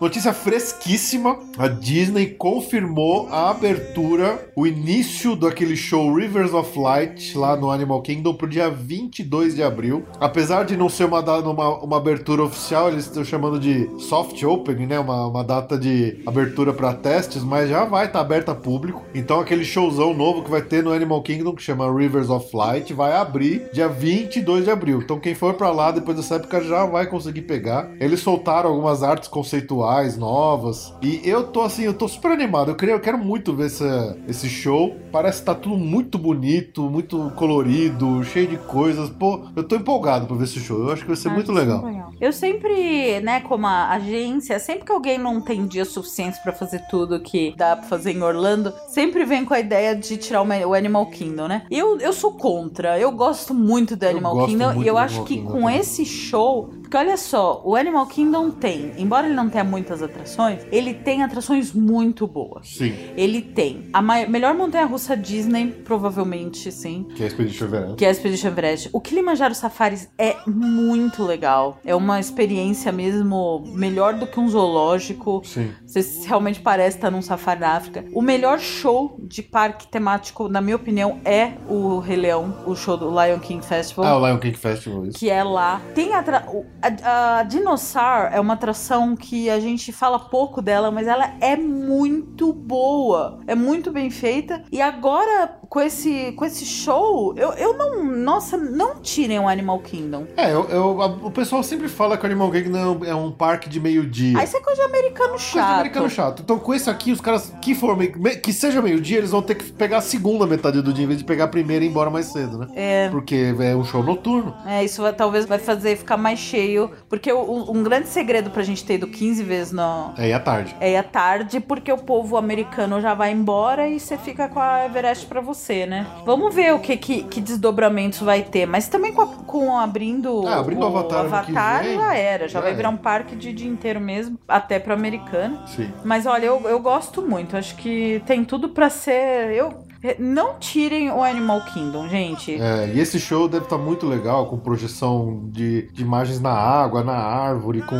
[0.00, 7.54] Notícia fresquíssima: a Disney confirmou a abertura, o início daquele show Rivers of Light lá
[7.54, 10.06] no Animal Kingdom pro dia 22 de abril.
[10.18, 14.86] Apesar de não ser uma, uma, uma abertura oficial, eles estão chamando de soft opening,
[14.86, 14.98] né?
[14.98, 19.04] Uma, uma data de abertura para testes, mas já vai estar aberta a público.
[19.14, 22.94] Então, aquele showzão novo que vai ter no Animal Kingdom, que chama Rivers of Light,
[22.94, 25.02] vai abrir dia 22 de abril.
[25.02, 27.90] Então, quem for para lá depois dessa época já vai conseguir pegar.
[28.00, 30.92] Eles soltaram algumas artes conceituais novas.
[31.02, 32.70] E eu tô assim, eu tô super animado.
[32.70, 34.96] Eu, queria, eu quero muito ver essa, esse show.
[35.12, 39.10] Parece que tá tudo muito bonito, muito colorido, cheio de coisas.
[39.10, 40.78] Pô, eu tô empolgado pra ver esse show.
[40.78, 41.84] Eu acho que vai ser Ah, muito é legal.
[42.20, 47.20] Eu sempre, né, como agência, sempre que alguém não tem dias suficientes pra fazer tudo
[47.20, 50.56] que dá pra fazer em Orlando, sempre vem com a ideia de tirar o ma-
[50.66, 51.62] o Animal Kingdom, né?
[51.70, 52.98] Eu, eu sou contra.
[52.98, 56.96] Eu gosto muito do Animal Kingdom e eu acho que Kingdom com esse show, porque
[57.06, 61.72] olha só, o Animal Kingdom tem, embora ele não tenha muitas atrações, ele tem atrações
[61.72, 62.68] muito boas.
[62.68, 67.06] Sim, Ele tem a mai- melhor montanha-russa Disney, provavelmente, sim.
[67.14, 67.94] que é a Expedition Everest.
[67.96, 68.90] Que é a Expedition Everest.
[68.92, 71.78] O Kilimanjaro Safaris é muito legal.
[71.84, 75.42] É uma experiência mesmo melhor do que um zoológico.
[75.44, 75.70] Sim.
[75.86, 78.04] Você realmente parece estar num safari na África.
[78.12, 82.96] O melhor show de parque temático, na minha opinião, é o Rei Leão, o show
[82.96, 84.04] do Lion King Festival.
[84.06, 85.16] Ah, o Lion King Festival, isso.
[85.18, 85.80] Que é lá.
[85.94, 86.44] Tem atra-
[86.82, 91.56] a, a Dinosaur é uma atração que a gente fala pouco dela, mas ela é
[91.56, 93.38] muito boa.
[93.46, 94.62] É muito bem feita.
[94.70, 98.04] E agora, com esse, com esse show, eu, eu não.
[98.04, 100.26] Nossa, não tirem o Animal Kingdom.
[100.36, 103.68] É, eu, eu- a- o pessoal sempre fala que o Animal Kingdom é um parque
[103.68, 104.38] de meio-dia.
[104.38, 105.74] Aí isso é coisa de americano Coisa de chato.
[105.74, 106.42] americano chato.
[106.42, 109.42] Então, com esse aqui, os caras que for meio- me- que seja meio-dia, eles vão
[109.42, 111.88] ter que pegar a segunda metade do dia, em vez de pegar a primeira e
[111.88, 112.66] ir embora mais cedo, né?
[112.74, 113.08] É.
[113.10, 114.54] Porque é um show noturno.
[114.66, 116.69] É, isso vai- talvez vai fazer ficar mais cheio.
[117.08, 120.40] Porque o- um grande segredo pra gente ter ido 15 vezes no, É, e à
[120.40, 120.74] tarde.
[120.80, 124.84] É à tarde, porque o povo americano já vai embora e você fica com a
[124.86, 126.06] Everest pra você, né?
[126.24, 128.66] Vamos ver o que, que, que desdobramentos vai ter.
[128.66, 132.48] Mas também com, a- com abrindo, Ah, abrindo o Avatar Avatar vem, já era.
[132.48, 132.76] Já, já vai era.
[132.76, 135.58] virar um parque de dia inteiro mesmo, até pro americano.
[135.66, 135.90] Sim.
[136.04, 137.56] Mas olha, eu, eu gosto muito.
[137.56, 139.52] Acho que tem tudo pra ser.
[139.52, 139.84] Eu
[140.18, 142.54] não tirem o Animal Kingdom, gente.
[142.60, 147.04] É, e esse show deve estar muito legal, com projeção de, de imagens na água,
[147.04, 147.96] na árvore, com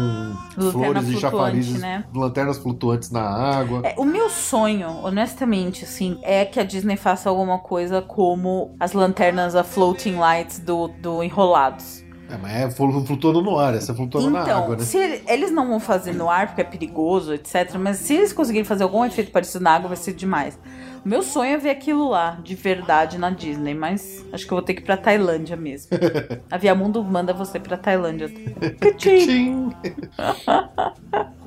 [0.56, 2.04] Lanterna flores e chafarizes, né?
[2.14, 3.82] lanternas flutuantes na água.
[3.84, 8.92] É, o meu sonho, honestamente, assim, é que a Disney faça alguma coisa como as
[8.92, 12.02] lanternas, a floating lights do, do Enrolados.
[12.30, 14.84] É, mas é flu- flutuando no ar, essa é flutuando na então, água, né?
[14.84, 17.74] se ele- eles não vão fazer no ar porque é perigoso, etc.
[17.74, 20.56] Mas se eles conseguirem fazer algum efeito parecido na água, vai ser demais.
[21.04, 23.74] Meu sonho é ver aquilo lá, de verdade, na Disney.
[23.74, 25.90] Mas acho que eu vou ter que ir pra Tailândia mesmo.
[26.50, 28.28] a Viamundo manda você pra Tailândia.
[28.98, 29.70] Tchim.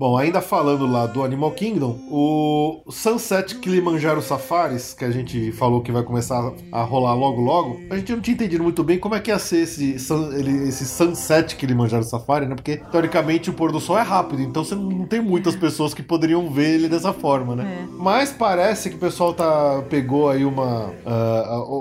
[0.00, 5.82] Bom, ainda falando lá do Animal Kingdom, o Sunset Kilimanjaro Safaris, que a gente falou
[5.82, 9.14] que vai começar a rolar logo logo, a gente não tinha entendido muito bem como
[9.14, 12.54] é que ia ser esse, esse Sunset Kilimanjaro Safari, né?
[12.54, 16.02] Porque, teoricamente, o pôr do sol é rápido, então você não tem muitas pessoas que
[16.02, 17.80] poderiam ver ele dessa forma, né?
[17.82, 17.86] É.
[17.98, 21.74] Mas parece que o pessoal tá, pegou aí uma, o-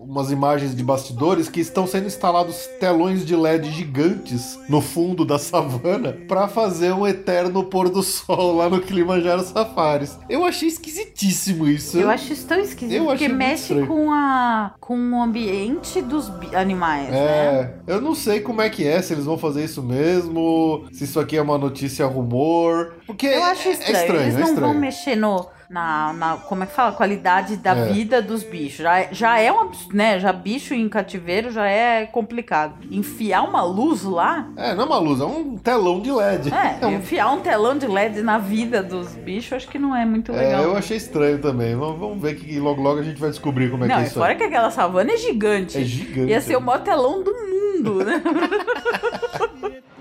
[0.00, 5.26] o- umas imagens de bastidores que estão sendo instalados telões de LED gigantes no fundo
[5.26, 10.18] da savana para fazer um eterno pôr do sol lá no Kilimanjaro Safaris.
[10.28, 11.98] Eu achei esquisitíssimo isso.
[11.98, 13.86] Eu acho isso tão esquisito, Eu porque mexe estranho.
[13.86, 17.16] com, a, com o ambiente dos animais, né?
[17.18, 21.04] É, eu não sei como é que é, se eles vão fazer isso mesmo, se
[21.04, 22.94] isso aqui é uma notícia rumor.
[23.06, 23.96] Porque Eu acho é- estranho.
[23.96, 24.72] é estranho, Eles é não estranho.
[24.72, 26.92] vão mexer no, na, na- Como é que fala?
[26.92, 27.92] Qualidade da É.
[27.92, 28.78] vida dos bichos.
[28.78, 30.18] Já, é- já é um né?
[30.20, 32.74] Já bicho em cativeiro já é complicado.
[32.90, 34.46] Enfiar uma luz lá.
[34.56, 36.52] É, não é uma luz, é um telão de LED.
[36.52, 40.04] É, um- enfiar um telão de LED na vida dos bichos, acho que não é
[40.04, 40.62] muito É, legal.
[40.64, 41.74] eu achei estranho também.
[41.74, 44.04] Vamos, vamos ver que logo logo a gente vai descobrir como é não, que é
[44.06, 44.14] isso.
[44.18, 44.36] fora aí.
[44.36, 45.78] que aquela savana é gigante.
[45.78, 46.30] É gigante.
[46.30, 48.22] Ia ser o maior telão do mundo, né?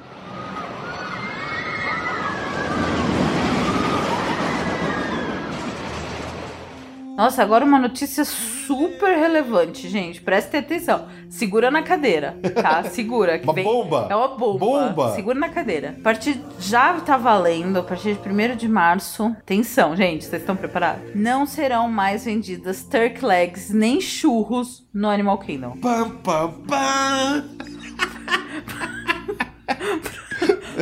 [7.15, 10.19] Nossa, agora uma notícia super relevante, gente.
[10.19, 11.07] Prestem atenção.
[11.29, 12.83] Segura na cadeira, tá?
[12.91, 13.39] Segura.
[13.39, 14.07] que Uma vem- bomba?
[14.09, 14.59] É uma bomba.
[14.59, 15.15] Bomba?
[15.15, 15.95] Segura na cadeira.
[15.97, 19.27] A partir já tá valendo, a partir de 1 de março.
[19.39, 21.15] Atenção, gente, vocês estão preparados?
[21.15, 25.77] Não serão mais vendidas turkey legs nem churros no Animal Kingdom.
[25.77, 27.45] Pam, pam, pam.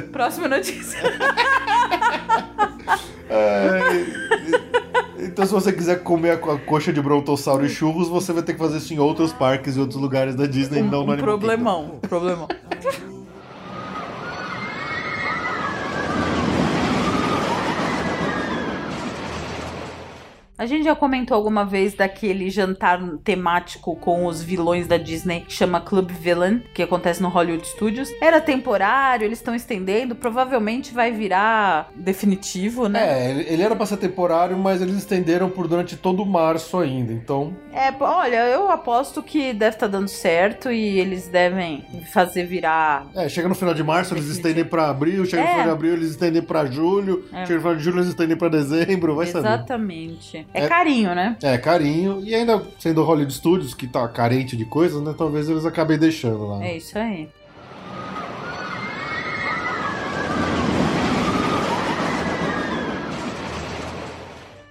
[0.12, 1.00] Próxima notícia.
[5.20, 8.54] Então, se você quiser comer a co- coxa de brontossauro e churros, você vai ter
[8.54, 11.12] que fazer isso em outros parques e outros lugares da Disney, Um, não no um
[11.14, 11.92] Animal problemão.
[12.04, 12.48] Um problemão.
[20.56, 25.52] A gente já comentou alguma vez daquele jantar temático com os vilões da Disney que
[25.52, 28.12] chama Club Villain, que acontece no Hollywood Studios.
[28.22, 33.02] Era temporário, eles estão estendendo, provavelmente vai virar definitivo, né?
[33.04, 37.12] É, ele, era pra ser temporário, mas eles estenderam por durante todo março ainda.
[37.12, 41.84] Então, É, olha, eu aposto que deve estar dando certo e eles devem
[42.14, 43.08] fazer virar.
[43.16, 45.52] é, chega no final de março, eles estendem pra abril, chega no É.
[45.52, 47.44] final de abril, eles estendem pra julho, É.
[47.48, 49.48] chega no final de julho, eles estendem pra dezembro, vai saber.
[49.48, 50.43] Exatamente.
[50.54, 51.38] É, É- carinho, né?
[51.44, 52.22] É, carinho.
[52.26, 55.14] E ainda sendo o Hollywood Studios, que tá carente de coisas, né?
[55.18, 56.64] Talvez eles acabem deixando lá.
[56.66, 57.30] É isso aí.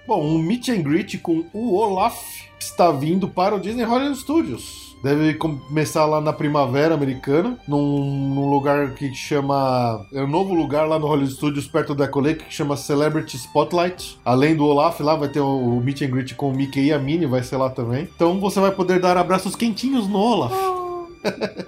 [0.05, 2.21] Bom, um meet and greet com o Olaf
[2.59, 4.92] está vindo para o Disney Hollywood Studios.
[5.03, 10.05] Deve começar lá na primavera americana, num, num lugar que chama.
[10.13, 14.17] É um novo lugar lá no Hollywood Studios, perto Echo Lake, que chama Celebrity Spotlight.
[14.23, 16.93] Além do Olaf, lá vai ter o, o meet and greet com o Mickey e
[16.93, 18.07] a Minnie, vai ser lá também.
[18.15, 20.53] Então você vai poder dar abraços quentinhos no Olaf.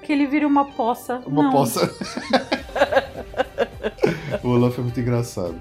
[0.03, 1.21] Que ele vira uma poça.
[1.25, 1.51] Uma Não.
[1.51, 1.91] poça.
[4.41, 5.55] o Olaf é muito engraçado.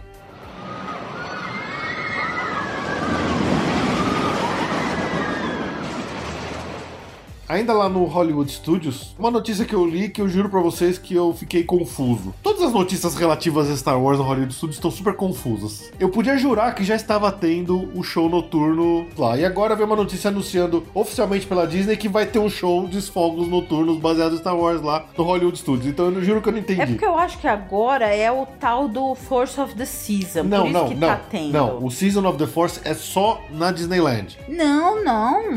[7.55, 10.99] Ainda lá no Hollywood Studios, uma notícia que eu li que eu juro pra vocês
[10.99, 12.35] que eu fiquei confuso.
[12.43, 15.93] Todas as notícias relativas a Star Wars no Hollywood Studios estão super confusas.
[16.01, 19.39] Eu podia jurar que já estava tendo o show noturno lá.
[19.39, 23.01] E agora vem uma notícia anunciando oficialmente pela Disney que vai ter um show de
[23.03, 25.87] fogos noturnos baseado em Star Wars lá no Hollywood Studios.
[25.87, 26.81] Então eu juro que eu não entendi.
[26.81, 30.43] É porque eu acho que agora é o tal do Force of the Season.
[30.43, 31.09] Não, por isso não, que não.
[31.09, 31.53] tá tendo.
[31.53, 34.37] Não, o Season of the Force é só na Disneyland.
[34.49, 35.55] Não, não.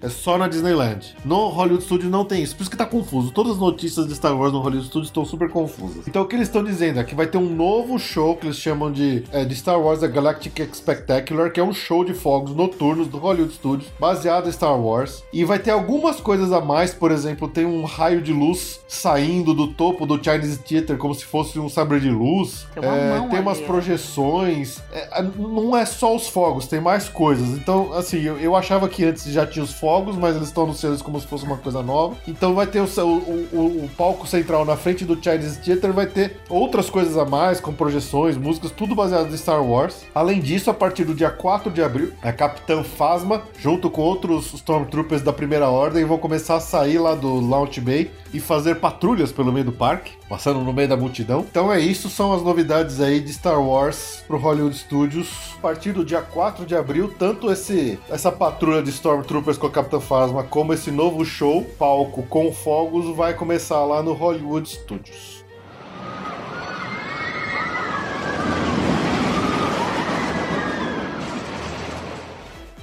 [0.00, 1.14] É só na Disneyland.
[1.22, 2.54] No Hollywood Studios não tem isso.
[2.56, 3.30] Por isso que tá confuso.
[3.32, 6.06] Todas as notícias de Star Wars no Hollywood Studios estão super confusas.
[6.06, 8.56] Então o que eles estão dizendo é que vai ter um novo show que eles
[8.56, 12.54] chamam de, é, de Star Wars The Galactic Spectacular, que é um show de fogos
[12.54, 15.22] noturnos do Hollywood Studios, baseado em Star Wars.
[15.32, 19.52] E vai ter algumas coisas a mais, por exemplo, tem um raio de luz saindo
[19.54, 22.66] do topo do Chinese Theater como se fosse um sabre de luz.
[22.74, 23.66] Tem uma É, tem umas ali, ó.
[23.66, 24.82] projeções.
[24.92, 27.48] É, não é só os fogos, tem mais coisas.
[27.58, 30.94] Então, assim, eu, eu achava que antes já tinha os fogos, mas eles estão anunciando
[30.94, 32.16] isso como se fosse uma coisa nova.
[32.26, 36.06] Então vai ter o, o, o- o palco central na frente do Chinese Theater, vai
[36.06, 40.04] ter outras coisas a mais, com projeções, músicas, tudo baseado em Star Wars.
[40.14, 44.52] Além disso, a partir do dia 4 de abril, a Capitã Phasma, junto com outros
[44.54, 49.32] Stormtroopers da Primeira Ordem, vão começar a sair lá do Launch Bay e fazer patrulhas
[49.32, 51.46] pelo meio do parque, passando no meio da multidão.
[51.48, 55.54] Então é isso, são as novidades aí de Star Wars pro Hollywood Studios.
[55.58, 59.70] A partir do dia 4 de abril, tanto esse essa patrulha de Stormtroopers com a
[59.70, 65.33] Capitã Phasma, como esse novo show, palco com fogos, vai começar lá no Hollywood Studios.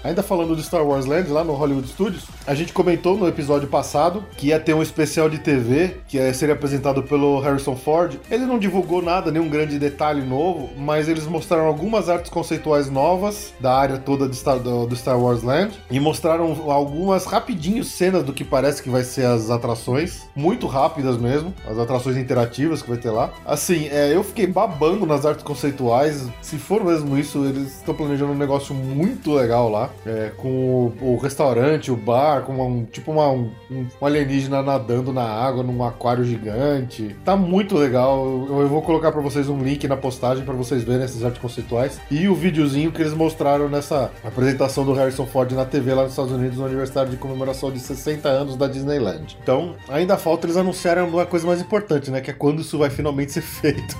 [0.03, 3.67] Ainda falando de Star Wars Land, lá no Hollywood Studios, a gente comentou no episódio
[3.67, 8.17] passado que ia ter um especial de TV que seria apresentado pelo Harrison Ford.
[8.29, 13.53] Ele não divulgou nada, nenhum grande detalhe novo, mas eles mostraram algumas artes conceituais novas
[13.59, 18.23] da área toda do Star, do, do Star Wars Land e mostraram algumas rapidinho cenas
[18.23, 22.89] do que parece que vai ser as atrações, muito rápidas mesmo, as atrações interativas que
[22.89, 23.31] vai ter lá.
[23.45, 26.27] Assim, é, eu fiquei babando nas artes conceituais.
[26.41, 31.13] Se for mesmo isso, eles estão planejando um negócio muito legal lá, é, com o,
[31.13, 35.83] o, restaurante, o bar, com um, tipo uma, um, um, alienígena nadando na água num
[35.83, 37.15] aquário gigante.
[37.23, 38.25] Tá muito legal.
[38.49, 41.41] Eu, eu vou colocar para vocês um link na postagem para vocês verem essas artes
[41.41, 46.03] conceituais e o videozinho que eles mostraram nessa apresentação do Harrison Ford na TV lá
[46.03, 49.37] nos Estados Unidos no aniversário de comemoração de 60 anos da Disneyland.
[49.41, 52.21] Então, ainda falta eles anunciarem uma coisa mais importante, né?
[52.21, 53.97] Que é quando isso vai finalmente ser feito.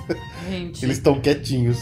[0.48, 0.84] Gente.
[0.84, 1.78] Eles estão quietinhos.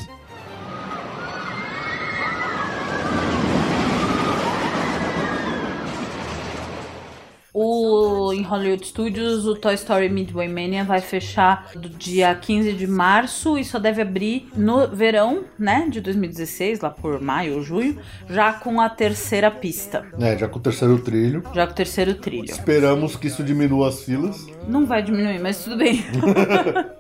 [7.53, 12.87] O, em Hollywood Studios, o Toy Story Midway Mania vai fechar do dia 15 de
[12.87, 17.99] março e só deve abrir no verão, né, de 2016, lá por maio ou junho,
[18.29, 20.07] já com a terceira pista.
[20.19, 21.43] É, já com o terceiro trilho.
[21.55, 22.51] Já com o terceiro trilho.
[22.51, 24.47] Esperamos que isso diminua as filas.
[24.67, 26.03] Não vai diminuir, mas tudo bem.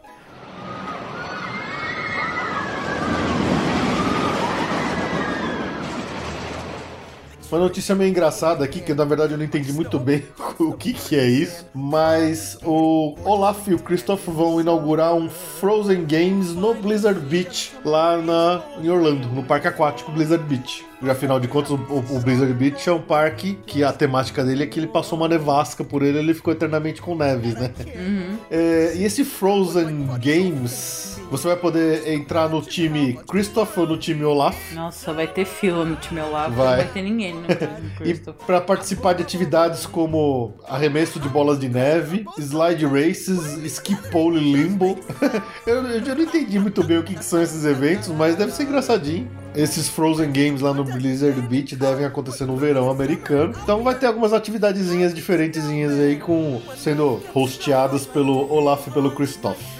[7.51, 10.23] Uma notícia meio engraçada aqui, que na verdade eu não entendi muito bem
[10.59, 16.05] o que, que é isso, mas o Olaf e o Christoph vão inaugurar um Frozen
[16.07, 20.89] Games no Blizzard Beach, lá na, em Orlando, no parque aquático Blizzard Beach.
[21.03, 24.65] E afinal de contas, o, o, Blizzard Beach é um parque que a temática dele
[24.65, 27.73] é que ele passou uma nevasca por ele ele ficou eternamente com neves, né?
[27.97, 28.37] Uhum.
[28.51, 34.25] É, e esse Frozen Games, você vai poder entrar no time Christoph ou no time
[34.25, 34.75] Olaf.
[34.75, 36.67] Nossa, vai ter fila no time Olaf, vai.
[36.67, 38.37] não vai ter ninguém no time Christoph.
[38.43, 44.39] e para participar de atividades como arremesso de bolas de neve, slide races, ski pole
[44.39, 44.99] limbo.
[45.67, 48.53] eu, eu já não entendi muito bem o que, que são esses eventos, mas deve
[48.53, 49.31] ser engraçadinho.
[49.55, 53.55] Esses Frozen Games lá no Blizzard Beach devem acontecer no verão americano.
[53.63, 59.80] Então vai ter algumas atividadezinhas diferentezinhas aí com sendo hosteadas pelo Olaf e pelo Christoph.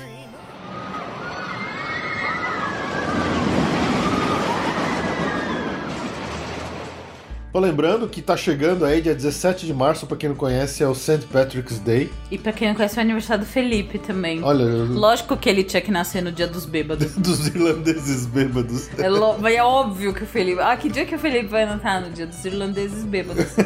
[7.53, 10.87] Tô lembrando que tá chegando aí, dia 17 de março, pra quem não conhece, é
[10.87, 11.27] o St.
[11.33, 12.09] Patrick's Day.
[12.31, 14.41] E pra quem não conhece, é o aniversário do Felipe também.
[14.45, 14.65] Olha.
[14.65, 17.13] Lógico que ele tinha que nascer no dia dos bêbados.
[17.19, 18.89] dos irlandeses bêbados.
[18.97, 19.47] É, lo...
[19.49, 20.61] é óbvio que o Felipe.
[20.61, 23.47] Ah, que dia que o Felipe vai nascer no dia dos irlandeses bêbados?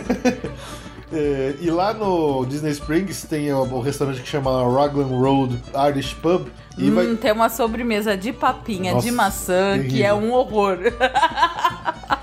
[1.12, 6.12] É, e lá no Disney Springs tem o, o, restaurante que chama Raglan Road Irish
[6.14, 6.48] Pub.
[6.76, 7.06] E hum, vai...
[7.14, 9.90] Tem uma sobremesa de papinha Nossa, de maçã terrível.
[9.90, 10.78] que é um horror.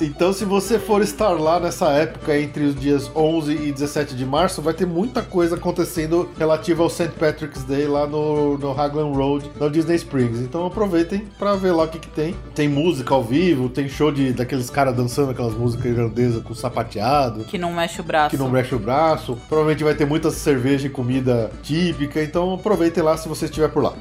[0.00, 4.24] Então, se você for estar lá nessa época, entre os dias 11 e 17 de
[4.24, 7.10] março, vai ter muita coisa acontecendo relativa ao St.
[7.18, 10.40] Patrick's Day lá no, no Raglan Road, no Disney Springs.
[10.40, 12.34] Então, aproveitem para ver lá o que, que tem.
[12.54, 17.44] Tem música ao vivo, tem show de daqueles caras dançando aquelas músicas irlandesas com sapateado.
[17.44, 18.30] Que não mexe o braço.
[18.30, 19.38] Que não mexe o braço.
[19.48, 22.22] Provavelmente vai ter muita cerveja e comida típica.
[22.22, 23.92] Então, aproveitem lá se você estiver por lá.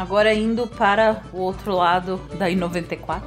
[0.00, 3.20] Agora indo para o outro lado da I-94,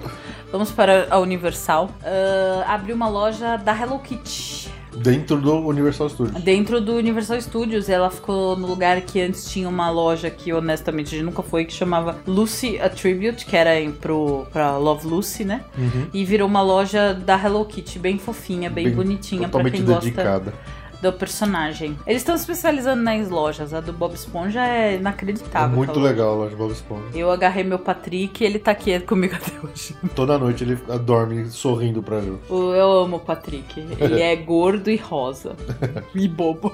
[0.51, 1.91] vamos para a Universal.
[2.01, 4.71] Uh, abriu uma loja da Hello Kitty.
[4.97, 6.43] Dentro do Universal Studios.
[6.43, 7.89] Dentro do Universal Studios.
[7.89, 11.63] Ela ficou no lugar que antes tinha uma loja que honestamente a gente nunca foi,
[11.63, 15.63] que chamava Lucy Attribute, que era em, pro, pra Love Lucy, né?
[15.77, 16.07] Uhum.
[16.11, 20.51] E virou uma loja da Hello Kitty, bem fofinha, bem, bem bonitinha para quem dedicada.
[20.51, 21.97] gosta do personagem.
[22.07, 23.73] Eles estão se especializando nas lojas.
[23.73, 25.73] A do Bob Esponja é inacreditável.
[25.73, 27.05] É muito aquela legal a loja do Bob Esponja.
[27.13, 29.95] Eu agarrei meu Patrick e ele tá aqui comigo até hoje.
[30.15, 32.39] Toda noite ele dorme sorrindo pra eu.
[32.49, 33.79] Eu amo o Patrick.
[33.99, 35.55] Ele é gordo e rosa.
[36.15, 36.71] e bobo.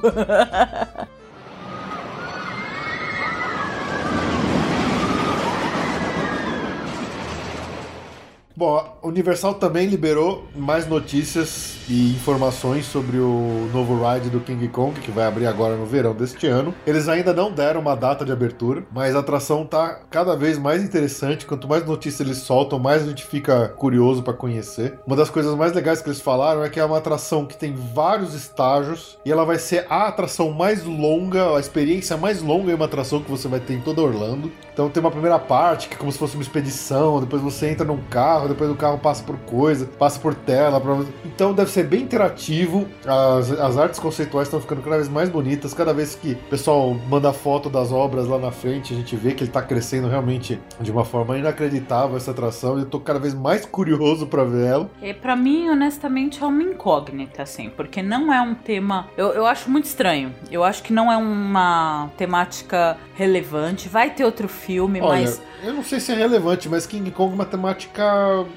[8.59, 14.67] Bom, a Universal também liberou mais notícias e informações sobre o novo ride do King
[14.67, 16.75] Kong, que vai abrir agora no verão deste ano.
[16.85, 20.83] Eles ainda não deram uma data de abertura, mas a atração tá cada vez mais
[20.83, 21.45] interessante.
[21.45, 24.99] Quanto mais notícias eles soltam, mais a gente fica curioso para conhecer.
[25.07, 27.73] Uma das coisas mais legais que eles falaram é que é uma atração que tem
[27.73, 32.75] vários estágios e ela vai ser a atração mais longa, a experiência mais longa em
[32.75, 34.51] uma atração que você vai ter em toda Orlando.
[34.73, 37.85] Então tem uma primeira parte que é como se fosse uma expedição, depois você entra
[37.85, 40.79] num carro, depois o carro passa por coisa, passa por tela.
[40.79, 40.97] Pra...
[41.25, 42.87] Então deve ser bem interativo.
[43.05, 45.73] As, as artes conceituais estão ficando cada vez mais bonitas.
[45.73, 49.33] Cada vez que o pessoal manda foto das obras lá na frente, a gente vê
[49.33, 52.77] que ele tá crescendo realmente de uma forma inacreditável essa atração.
[52.77, 54.89] E eu tô cada vez mais curioso para ver ela.
[55.01, 59.07] E para mim, honestamente, é uma incógnita, assim, porque não é um tema.
[59.15, 60.33] Eu, eu acho muito estranho.
[60.51, 63.87] Eu acho que não é uma temática relevante.
[63.87, 65.41] Vai ter outro filme, Olha, mas.
[65.61, 68.03] Eu não sei se é relevante, mas King Kong é uma temática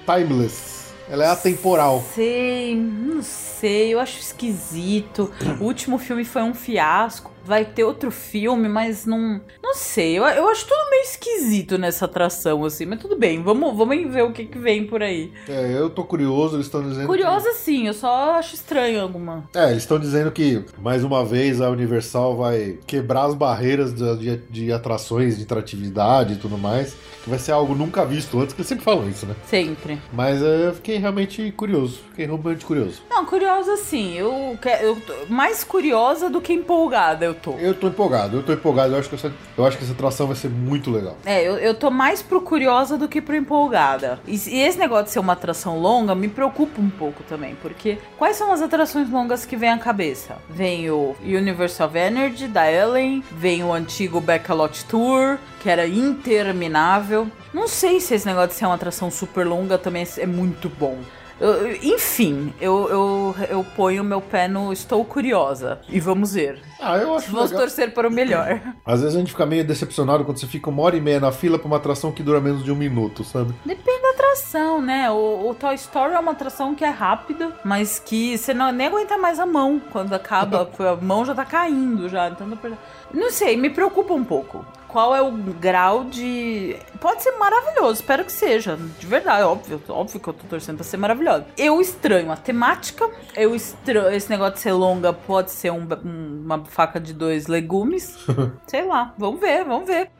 [0.06, 0.92] timeless.
[1.10, 2.02] Ela é atemporal.
[2.14, 5.30] Sei, não sei, eu acho esquisito.
[5.60, 7.31] O último filme foi um fiasco.
[7.44, 9.40] Vai ter outro filme, mas não.
[9.62, 10.18] Não sei.
[10.18, 12.86] Eu, eu acho tudo meio esquisito nessa atração, assim.
[12.86, 15.32] Mas tudo bem, vamos, vamos ver o que, que vem por aí.
[15.48, 17.06] É, eu tô curioso, eles estão dizendo.
[17.06, 17.56] Curiosa que...
[17.56, 19.48] sim, eu só acho estranho alguma.
[19.54, 24.16] É, eles estão dizendo que, mais uma vez, a Universal vai quebrar as barreiras de,
[24.16, 26.94] de, de atrações, de interatividade e tudo mais.
[27.22, 29.36] Que vai ser algo nunca visto antes, que eles sempre falam isso, né?
[29.46, 30.00] Sempre.
[30.12, 32.00] Mas é, eu fiquei realmente curioso.
[32.10, 33.02] Fiquei realmente curioso.
[33.08, 34.14] Não, curiosa sim.
[34.16, 37.52] Eu, eu mais curiosa do que empolgada eu tô.
[37.58, 38.92] Eu tô empolgado, eu tô empolgado.
[38.92, 41.16] Eu acho que essa, eu acho que essa atração vai ser muito legal.
[41.24, 44.20] É, eu, eu tô mais pro curiosa do que pro empolgada.
[44.26, 47.98] E, e esse negócio de ser uma atração longa me preocupa um pouco também, porque
[48.18, 50.36] quais são as atrações longas que vem à cabeça?
[50.48, 57.26] Vem o Universal of Energy da Ellen, vem o antigo Backlot Tour, que era interminável.
[57.52, 60.98] Não sei se esse negócio de ser uma atração super longa também é muito bom.
[61.42, 65.80] Eu, enfim, eu, eu, eu ponho meu pé no estou curiosa.
[65.88, 66.62] E vamos ver.
[66.80, 67.66] Ah, eu acho Vamos legal.
[67.66, 68.60] torcer para o melhor.
[68.86, 71.32] Às vezes a gente fica meio decepcionado quando você fica uma hora e meia na
[71.32, 73.52] fila pra uma atração que dura menos de um minuto, sabe?
[73.66, 75.10] Depende da atração, né?
[75.10, 78.86] O, o Toy Story é uma atração que é rápida, mas que você não, nem
[78.86, 80.70] aguenta mais a mão quando acaba.
[80.78, 82.28] a mão já tá caindo já.
[82.28, 82.58] Então não,
[83.12, 86.76] não sei, me preocupa um pouco qual é o grau de.
[87.00, 88.76] Pode ser maravilhoso, espero que seja.
[88.76, 89.82] De verdade, óbvio.
[89.88, 91.46] Óbvio que eu tô torcendo pra ser maravilhoso.
[91.56, 93.10] Eu estranho a temática.
[93.34, 94.10] Eu estranho.
[94.10, 98.18] Esse negócio de ser longa pode ser um, um, uma faca de dois legumes.
[98.68, 99.14] Sei lá.
[99.16, 100.10] Vamos ver, vamos ver.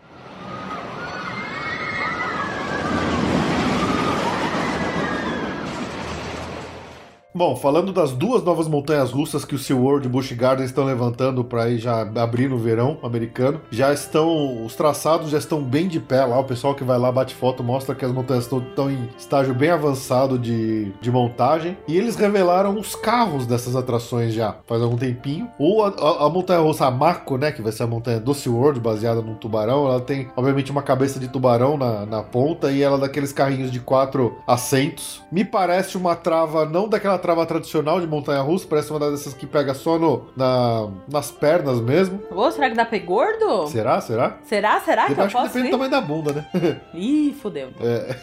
[7.35, 11.43] Bom, falando das duas novas montanhas russas que o SeaWorld e Busch Gardens estão levantando
[11.43, 15.99] para ir já abrir no verão americano, já estão os traçados já estão bem de
[15.99, 16.39] pé lá.
[16.39, 19.71] O pessoal que vai lá bate foto mostra que as montanhas estão em estágio bem
[19.71, 25.49] avançado de, de montagem e eles revelaram os carros dessas atrações já faz algum tempinho.
[25.59, 28.79] Ou a, a, a montanha russa Mako, né, que vai ser a montanha do SeaWorld
[28.79, 32.99] baseada num tubarão, ela tem obviamente uma cabeça de tubarão na, na ponta e ela
[32.99, 35.23] é daqueles carrinhos de quatro assentos.
[35.33, 39.73] Me parece uma trava não daquela trava tradicional de montanha-russa, parece uma dessas que pega
[39.73, 42.23] só no, na, nas pernas mesmo.
[42.31, 43.67] Ô, será que dá pra ir gordo?
[43.69, 44.01] Será?
[44.01, 44.37] Será?
[44.45, 44.81] Será?
[44.81, 45.71] Será que eu, acho posso que depende ir?
[45.71, 46.81] do tamanho da bunda, né?
[46.93, 47.71] Ih, fodeu.
[47.81, 48.15] É.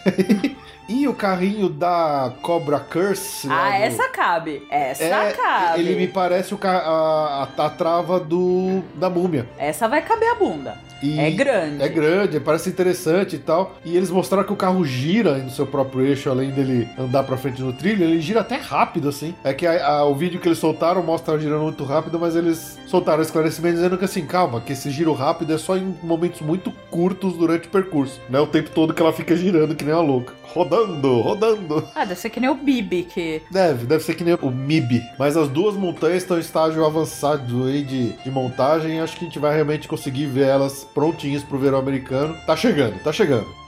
[0.90, 3.48] e o carrinho da Cobra Curse.
[3.48, 4.68] lá Ah, essa cabe.
[4.70, 5.80] Essa É, cabe.
[5.80, 9.48] ele me parece o ca- a, a, a trava do da múmia.
[9.58, 10.78] Essa vai caber a bunda.
[11.02, 11.84] E É grande.
[11.84, 13.78] É grande, parece interessante e tal.
[13.86, 17.38] E eles mostraram que o carro gira no seu próprio eixo, além dele andar pra
[17.38, 19.34] frente no trilho, ele gira até rápido, assim.
[19.44, 22.78] É que a- a- o vídeo que eles soltaram mostra girando muito rápido, mas eles
[22.86, 26.72] soltaram esclarecimento dizendo que assim, calma, que esse giro rápido é só em momentos muito
[26.90, 28.20] curtos durante o percurso.
[28.30, 30.34] Não é o tempo todo que ela fica girando que nem uma louca.
[30.54, 31.88] Rodando, rodando.
[31.96, 33.42] Ah, deve ser que nem o Bibi, que.
[33.52, 35.02] Deve, deve ser que nem o MIB.
[35.18, 39.00] Mas as duas montanhas estão em estágio avançado aí de, de montagem.
[39.00, 42.36] Acho que a gente vai realmente conseguir ver elas prontinhas pro verão americano.
[42.46, 43.59] Tá chegando, tá chegando.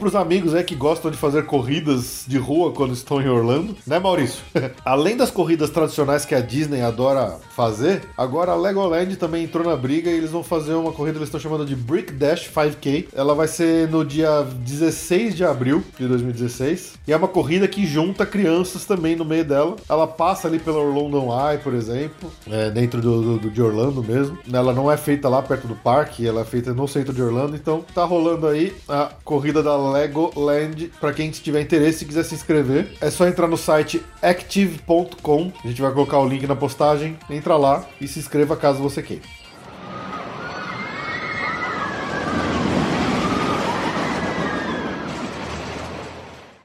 [0.00, 3.98] Os amigos aí que gostam de fazer corridas de rua quando estão em Orlando, né,
[3.98, 4.42] Maurício?
[4.84, 9.76] Além das corridas tradicionais que a Disney adora fazer, agora a Legoland também entrou na
[9.76, 13.08] briga e eles vão fazer uma corrida eles estão chamando de Brick Dash 5K.
[13.14, 17.84] Ela vai ser no dia 16 de abril de 2016 e é uma corrida que
[17.86, 19.76] junta crianças também no meio dela.
[19.88, 24.38] Ela passa ali pela Orlando Eye, por exemplo, é, dentro do, do- de Orlando mesmo.
[24.52, 27.56] Ela não é feita lá perto do parque, ela é feita no centro de Orlando.
[27.56, 30.90] Então tá rolando aí a corrida da Legoland.
[31.00, 35.52] Pra quem tiver interesse e quiser se inscrever, é só entrar no site active.com.
[35.64, 37.18] A gente vai colocar o link na postagem.
[37.30, 39.22] Entra lá e se inscreva caso você queira.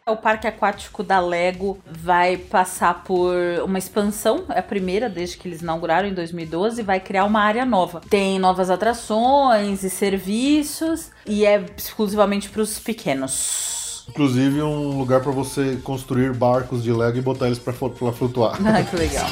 [0.06, 3.34] O parque aquático da Lego vai passar por
[3.64, 7.39] uma expansão, é a primeira desde que eles inauguraram em 2012, e vai criar uma
[7.39, 8.01] área nova.
[8.10, 14.06] Tem novas atrações e serviços e é exclusivamente para os pequenos.
[14.10, 18.60] Inclusive um lugar pra você construir barcos de Lego e botar eles pra flutuar.
[18.68, 19.28] Ah, que legal.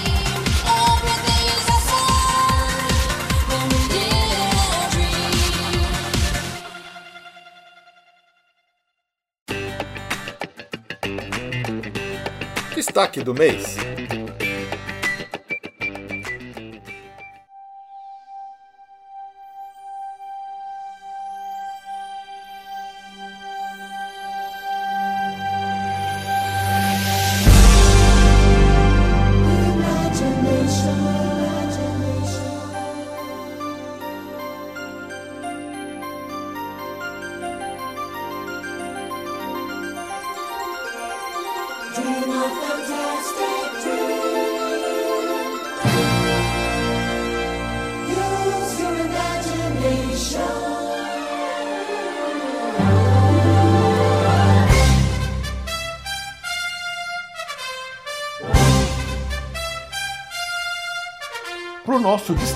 [13.02, 13.78] Destaque do mês.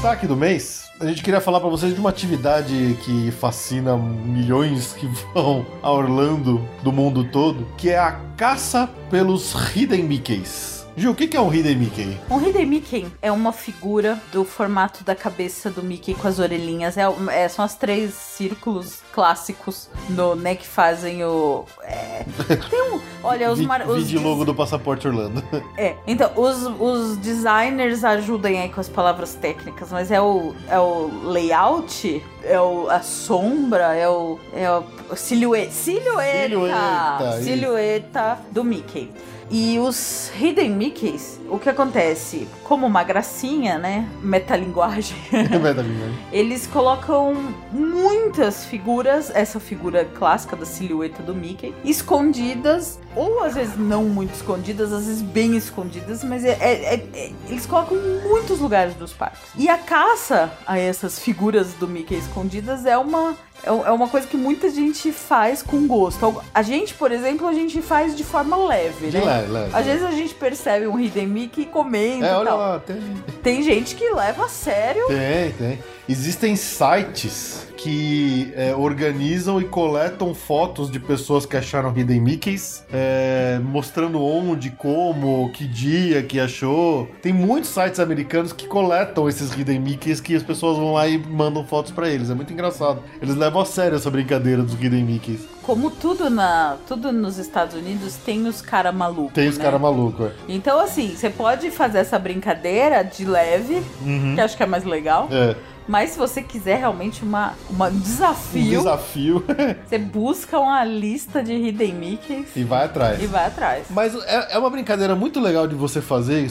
[0.05, 4.93] Destaque do mês, a gente queria falar para vocês de uma atividade que fascina milhões
[4.93, 10.74] que vão a Orlando do mundo todo, que é a caça pelos Hidden Mickeys.
[10.97, 12.17] Gil, o que é um Hidden Mickey?
[12.31, 16.97] Um Hidden Mickey é uma figura do formato da cabeça do Mickey com as orelhinhas.
[16.97, 21.65] É, é são os três círculos clássicos no, né, que fazem o.
[21.83, 22.23] É,
[22.69, 23.01] tem um.
[23.21, 23.59] Olha, os.
[23.59, 25.43] Mar, os logo do passaporte Orlando.
[25.77, 30.79] É, então, os, os designers ajudem aí com as palavras técnicas, mas é o, é
[30.79, 34.39] o layout, é o, a sombra, é o.
[34.53, 35.71] É o silhueta.
[35.71, 36.47] Silhueta!
[36.47, 39.11] Silhueta, silhueta do Mickey.
[39.49, 42.47] E os Hidden Mickeys, o que acontece?
[42.63, 44.09] Como uma gracinha, né?
[44.21, 45.17] Metalinguagem.
[45.31, 46.17] Metalinguagem.
[46.31, 53.77] eles colocam muitas figuras, essa figura clássica da silhueta do Mickey, escondidas, ou às vezes
[53.77, 58.27] não muito escondidas, às vezes bem escondidas, mas é, é, é, é eles colocam em
[58.27, 59.41] muitos lugares dos parques.
[59.55, 64.27] E a caça a essas figuras do Mickey escondidas é uma é, é uma coisa
[64.27, 66.41] que muita gente faz com gosto.
[66.53, 69.23] A gente, por exemplo, a gente faz de forma leve, né?
[69.23, 69.75] Leve, leve.
[69.75, 72.25] Às vezes a gente percebe um Hidden Mickey comendo.
[72.25, 73.01] É, olha lá, tem...
[73.43, 75.05] tem gente que leva a sério.
[75.07, 75.79] Tem, tem.
[76.07, 83.59] Existem sites que é, organizam e coletam fotos de pessoas que acharam Hidden Mickeys, é,
[83.63, 87.07] mostrando onde, como, que dia que achou.
[87.21, 91.19] Tem muitos sites americanos que coletam esses Hidden Mickeys que as pessoas vão lá e
[91.19, 92.31] mandam fotos para eles.
[92.31, 93.03] É muito engraçado.
[93.21, 95.41] Eles levam a sério essa brincadeira dos Hidden Mickeys.
[95.61, 99.33] Como tudo, na, tudo nos Estados Unidos tem os cara malucos.
[99.33, 99.63] Tem os né?
[99.63, 100.31] cara maluco, é.
[100.47, 104.33] Então, assim, você pode fazer essa brincadeira de leve, uhum.
[104.33, 105.27] que acho que é mais legal.
[105.31, 105.55] É.
[105.87, 108.79] Mas se você quiser realmente uma, uma desafio.
[108.79, 109.45] Um desafio.
[109.87, 112.55] você busca uma lista de Hidden Mickeys.
[112.55, 113.21] E vai atrás.
[113.21, 113.85] E vai atrás.
[113.89, 116.49] Mas é, é uma brincadeira muito legal de você fazer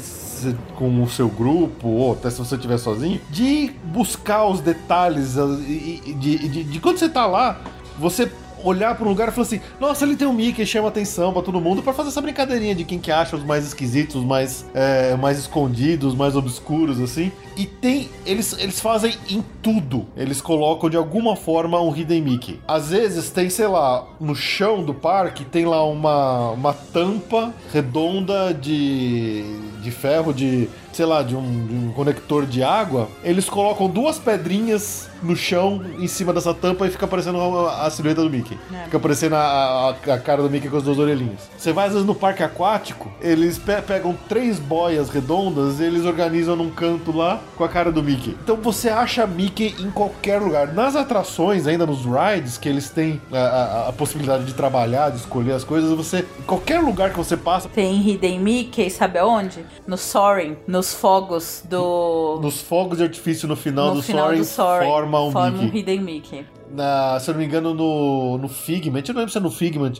[0.76, 6.00] com o seu grupo, ou até se você estiver sozinho, de buscar os detalhes de,
[6.14, 7.60] de, de, de quando você tá lá,
[7.98, 8.30] você
[8.64, 11.42] olhar para um lugar e falar assim: nossa, ele tem um Mickey, chama atenção para
[11.42, 14.64] todo mundo, para fazer essa brincadeirinha de quem que acha os mais esquisitos, os mais,
[14.74, 17.30] é, mais escondidos, mais obscuros, assim.
[17.56, 18.08] E tem.
[18.26, 20.06] Eles, eles fazem em tudo.
[20.16, 22.60] Eles colocam de alguma forma um Hidden Mickey.
[22.66, 28.52] Às vezes tem, sei lá, no chão do parque, tem lá uma, uma tampa redonda
[28.52, 29.44] de,
[29.80, 34.18] de ferro, de sei lá, de um, de um, conector de água, eles colocam duas
[34.18, 38.58] pedrinhas no chão em cima dessa tampa e fica aparecendo a, a silhueta do Mickey.
[38.72, 38.84] É.
[38.84, 41.48] Fica aparecendo a, a, a, cara do Mickey com as duas orelhinhas.
[41.56, 46.04] Você vai às vezes no parque aquático, eles pe pegam três boias redondas e eles
[46.04, 48.36] organizam num canto lá com a cara do Mickey.
[48.42, 50.72] Então você acha Mickey em qualquer lugar.
[50.72, 55.64] Nas atrações, ainda nos rides, que eles têm a, possibilidade de trabalhar, de escolher as
[55.64, 56.26] coisas, você.
[56.38, 57.68] Em qualquer lugar que você passa.
[57.68, 59.64] Tem Hidden Mickey, sabe aonde?
[59.86, 62.38] No Soaring, nos fogos do.
[62.42, 65.50] Nos fogos de artifício no final, no do, final Soaring, do Soaring forma um forma
[65.50, 65.64] Mickey.
[65.64, 66.46] um Hidden Mickey.
[66.70, 69.50] Na, se eu não me engano, no, no Figment, eu não lembro se é no
[69.50, 69.94] Figment,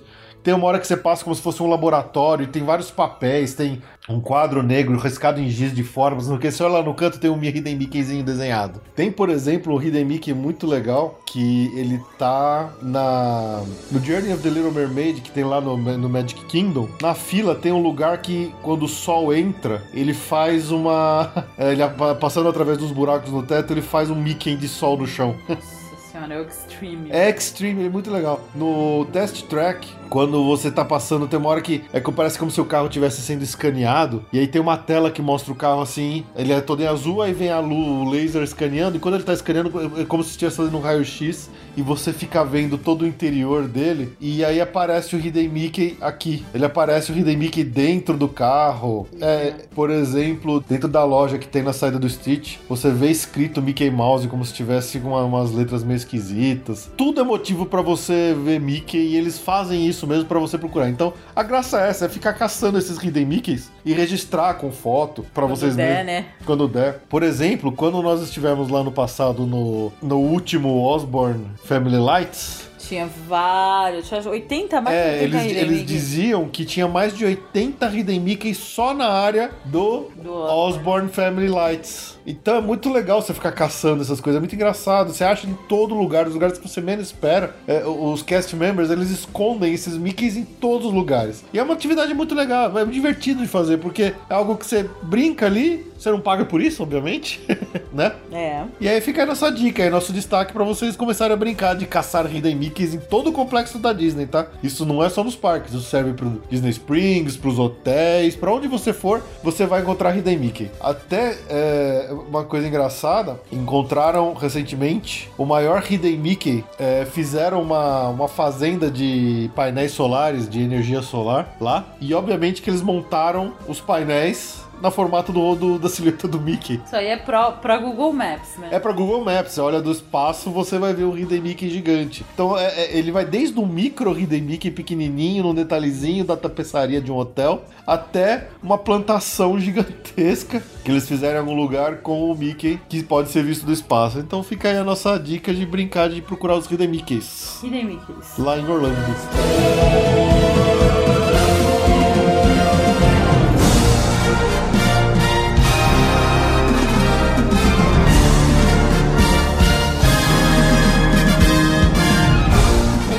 [0.45, 3.82] tem uma hora que você passa como se fosse um laboratório, tem vários papéis, tem
[4.07, 7.18] um quadro negro riscado em giz de formas, no que você olha lá no canto
[7.18, 8.78] tem um Hidden Mickeyzinho desenhado.
[8.95, 14.42] Tem, por exemplo, um Hidden Mickey muito legal, que ele tá na no Journey of
[14.42, 16.90] the Little Mermaid, que tem lá no, no Magic Kingdom.
[17.01, 21.32] Na fila tem um lugar que, quando o sol entra, ele faz uma...
[21.57, 21.82] ele
[22.20, 25.34] passando através dos buracos no teto, ele faz um Mickey de sol no chão.
[26.15, 27.11] senhora, é o Extreme.
[27.11, 28.41] É Extreme, é muito legal.
[28.55, 32.51] No Test Track, quando você tá passando, tem uma hora que é que parece como
[32.53, 35.83] se o carro estivesse sendo escaneado, e aí tem uma tela que mostra o carro
[35.83, 39.17] assim, ele é todo em azul, aí vem a luz, o laser escaneando, e quando
[39.17, 43.03] ele tá escaneando, é como se estivesse fazendo um raio-x, e você fica vendo todo
[43.03, 46.45] o interior dele, e aí aparece o Hidden Mickey aqui.
[46.55, 49.07] Ele aparece o Hidden Mickey dentro do carro.
[49.20, 53.62] É, por exemplo, dentro da loja que tem na saída do Stitch, você vê escrito
[53.62, 56.91] Mickey Mouse como se tivesse uma, umas letras meio esquisitas.
[56.97, 60.89] Tudo é motivo pra você ver Mickey e eles fazem isso mesmo pra você procurar.
[60.89, 65.25] Então, a graça é essa, é ficar caçando esses Hidden Mickeys e registrar com foto
[65.35, 66.27] pra Quando vocês der, né?
[66.45, 67.01] Quando der.
[67.09, 73.09] Por exemplo, quando nós estivemos lá no passado no, no último Osborne Family Lights, Tinha
[73.27, 77.89] vários, tinha 80, mais é, de 80 eles, eles diziam que tinha mais de 80
[77.89, 82.19] Hidden Mickey só na área do, Do Osborne Family Lights.
[82.27, 85.12] Então é muito legal você ficar caçando essas coisas, é muito engraçado.
[85.12, 87.55] Você acha em todo lugar, nos lugares que você menos espera.
[87.67, 91.43] É, os cast members, eles escondem esses Mickeys em todos os lugares.
[91.53, 94.89] E é uma atividade muito legal, é divertido de fazer, porque é algo que você
[95.03, 97.40] brinca ali, você não paga por isso, obviamente,
[97.92, 98.12] né?
[98.32, 98.64] É.
[98.80, 101.86] E aí fica aí nossa dica, aí nosso destaque pra vocês começarem a brincar de
[101.86, 104.47] caçar Hidden Mickeys em todo o complexo da Disney, tá?
[104.62, 108.68] Isso não é só nos parques, isso serve pro Disney Springs, pros hotéis, pra onde
[108.68, 110.70] você for, você vai encontrar Hidden Mickey.
[110.80, 118.28] Até é, uma coisa engraçada, encontraram recentemente o maior Hidden Mickey, é, fizeram uma, uma
[118.28, 124.64] fazenda de painéis solares, de energia solar lá, e obviamente que eles montaram os painéis
[124.85, 126.78] na formato do, do- da silhueta do Mickey.
[126.85, 128.68] Isso aí é pro, pra Google Maps, né?
[128.70, 132.24] É pra Google Maps, você olha do espaço, você vai ver um Hidden Mickey gigante.
[132.35, 137.01] Então é- é- ele vai desde um micro Hidden Mickey pequenininho, num detalhezinho da tapeçaria
[137.01, 142.35] de um hotel, até uma plantação gigantesca que eles fizeram em algum lugar com o
[142.37, 144.18] Mickey, que pode ser visto do espaço.
[144.18, 147.59] Então fica aí a nossa dica de brincar de procurar os Hidden Mickeys.
[147.62, 148.37] Hidden Mickeys.
[148.39, 148.95] Lá em Orlando.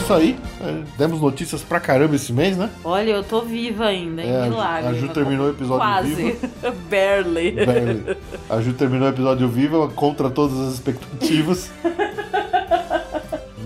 [0.06, 0.38] Isso aí.
[0.62, 2.70] É, demos notícias pra caramba esse mês, né?
[2.84, 4.30] Olha, eu tô viva ainda, hein?
[4.30, 4.88] É, a Ju- Milagre.
[4.89, 6.38] a Ju terminou o episódio Quase.
[6.89, 7.51] Barely.
[7.66, 8.18] Barely.
[8.49, 11.72] A Ju terminou o episódio viva contra todas as expectativas.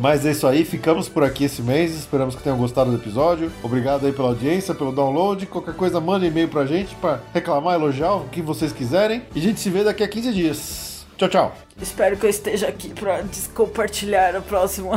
[0.02, 1.94] Mas é isso aí, ficamos por aqui esse mês.
[1.94, 3.52] Esperamos que tenham gostado do episódio.
[3.62, 5.46] Obrigado aí pela audiência, pelo download.
[5.46, 9.24] Qualquer coisa, manda e-mail pra gente pra reclamar, elogiar, o que vocês quiserem.
[9.36, 10.89] E a gente se vê daqui a 15 dias.
[11.20, 11.58] Tchau, tchau.
[11.82, 14.92] Espero que eu esteja aqui para compartilhar o próximo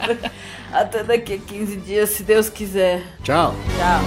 [0.72, 3.02] Até daqui a 15 dias, se Deus quiser.
[3.22, 3.54] Tchau.
[3.76, 4.00] Tchau.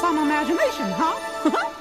[0.00, 1.70] Some imagination, huh?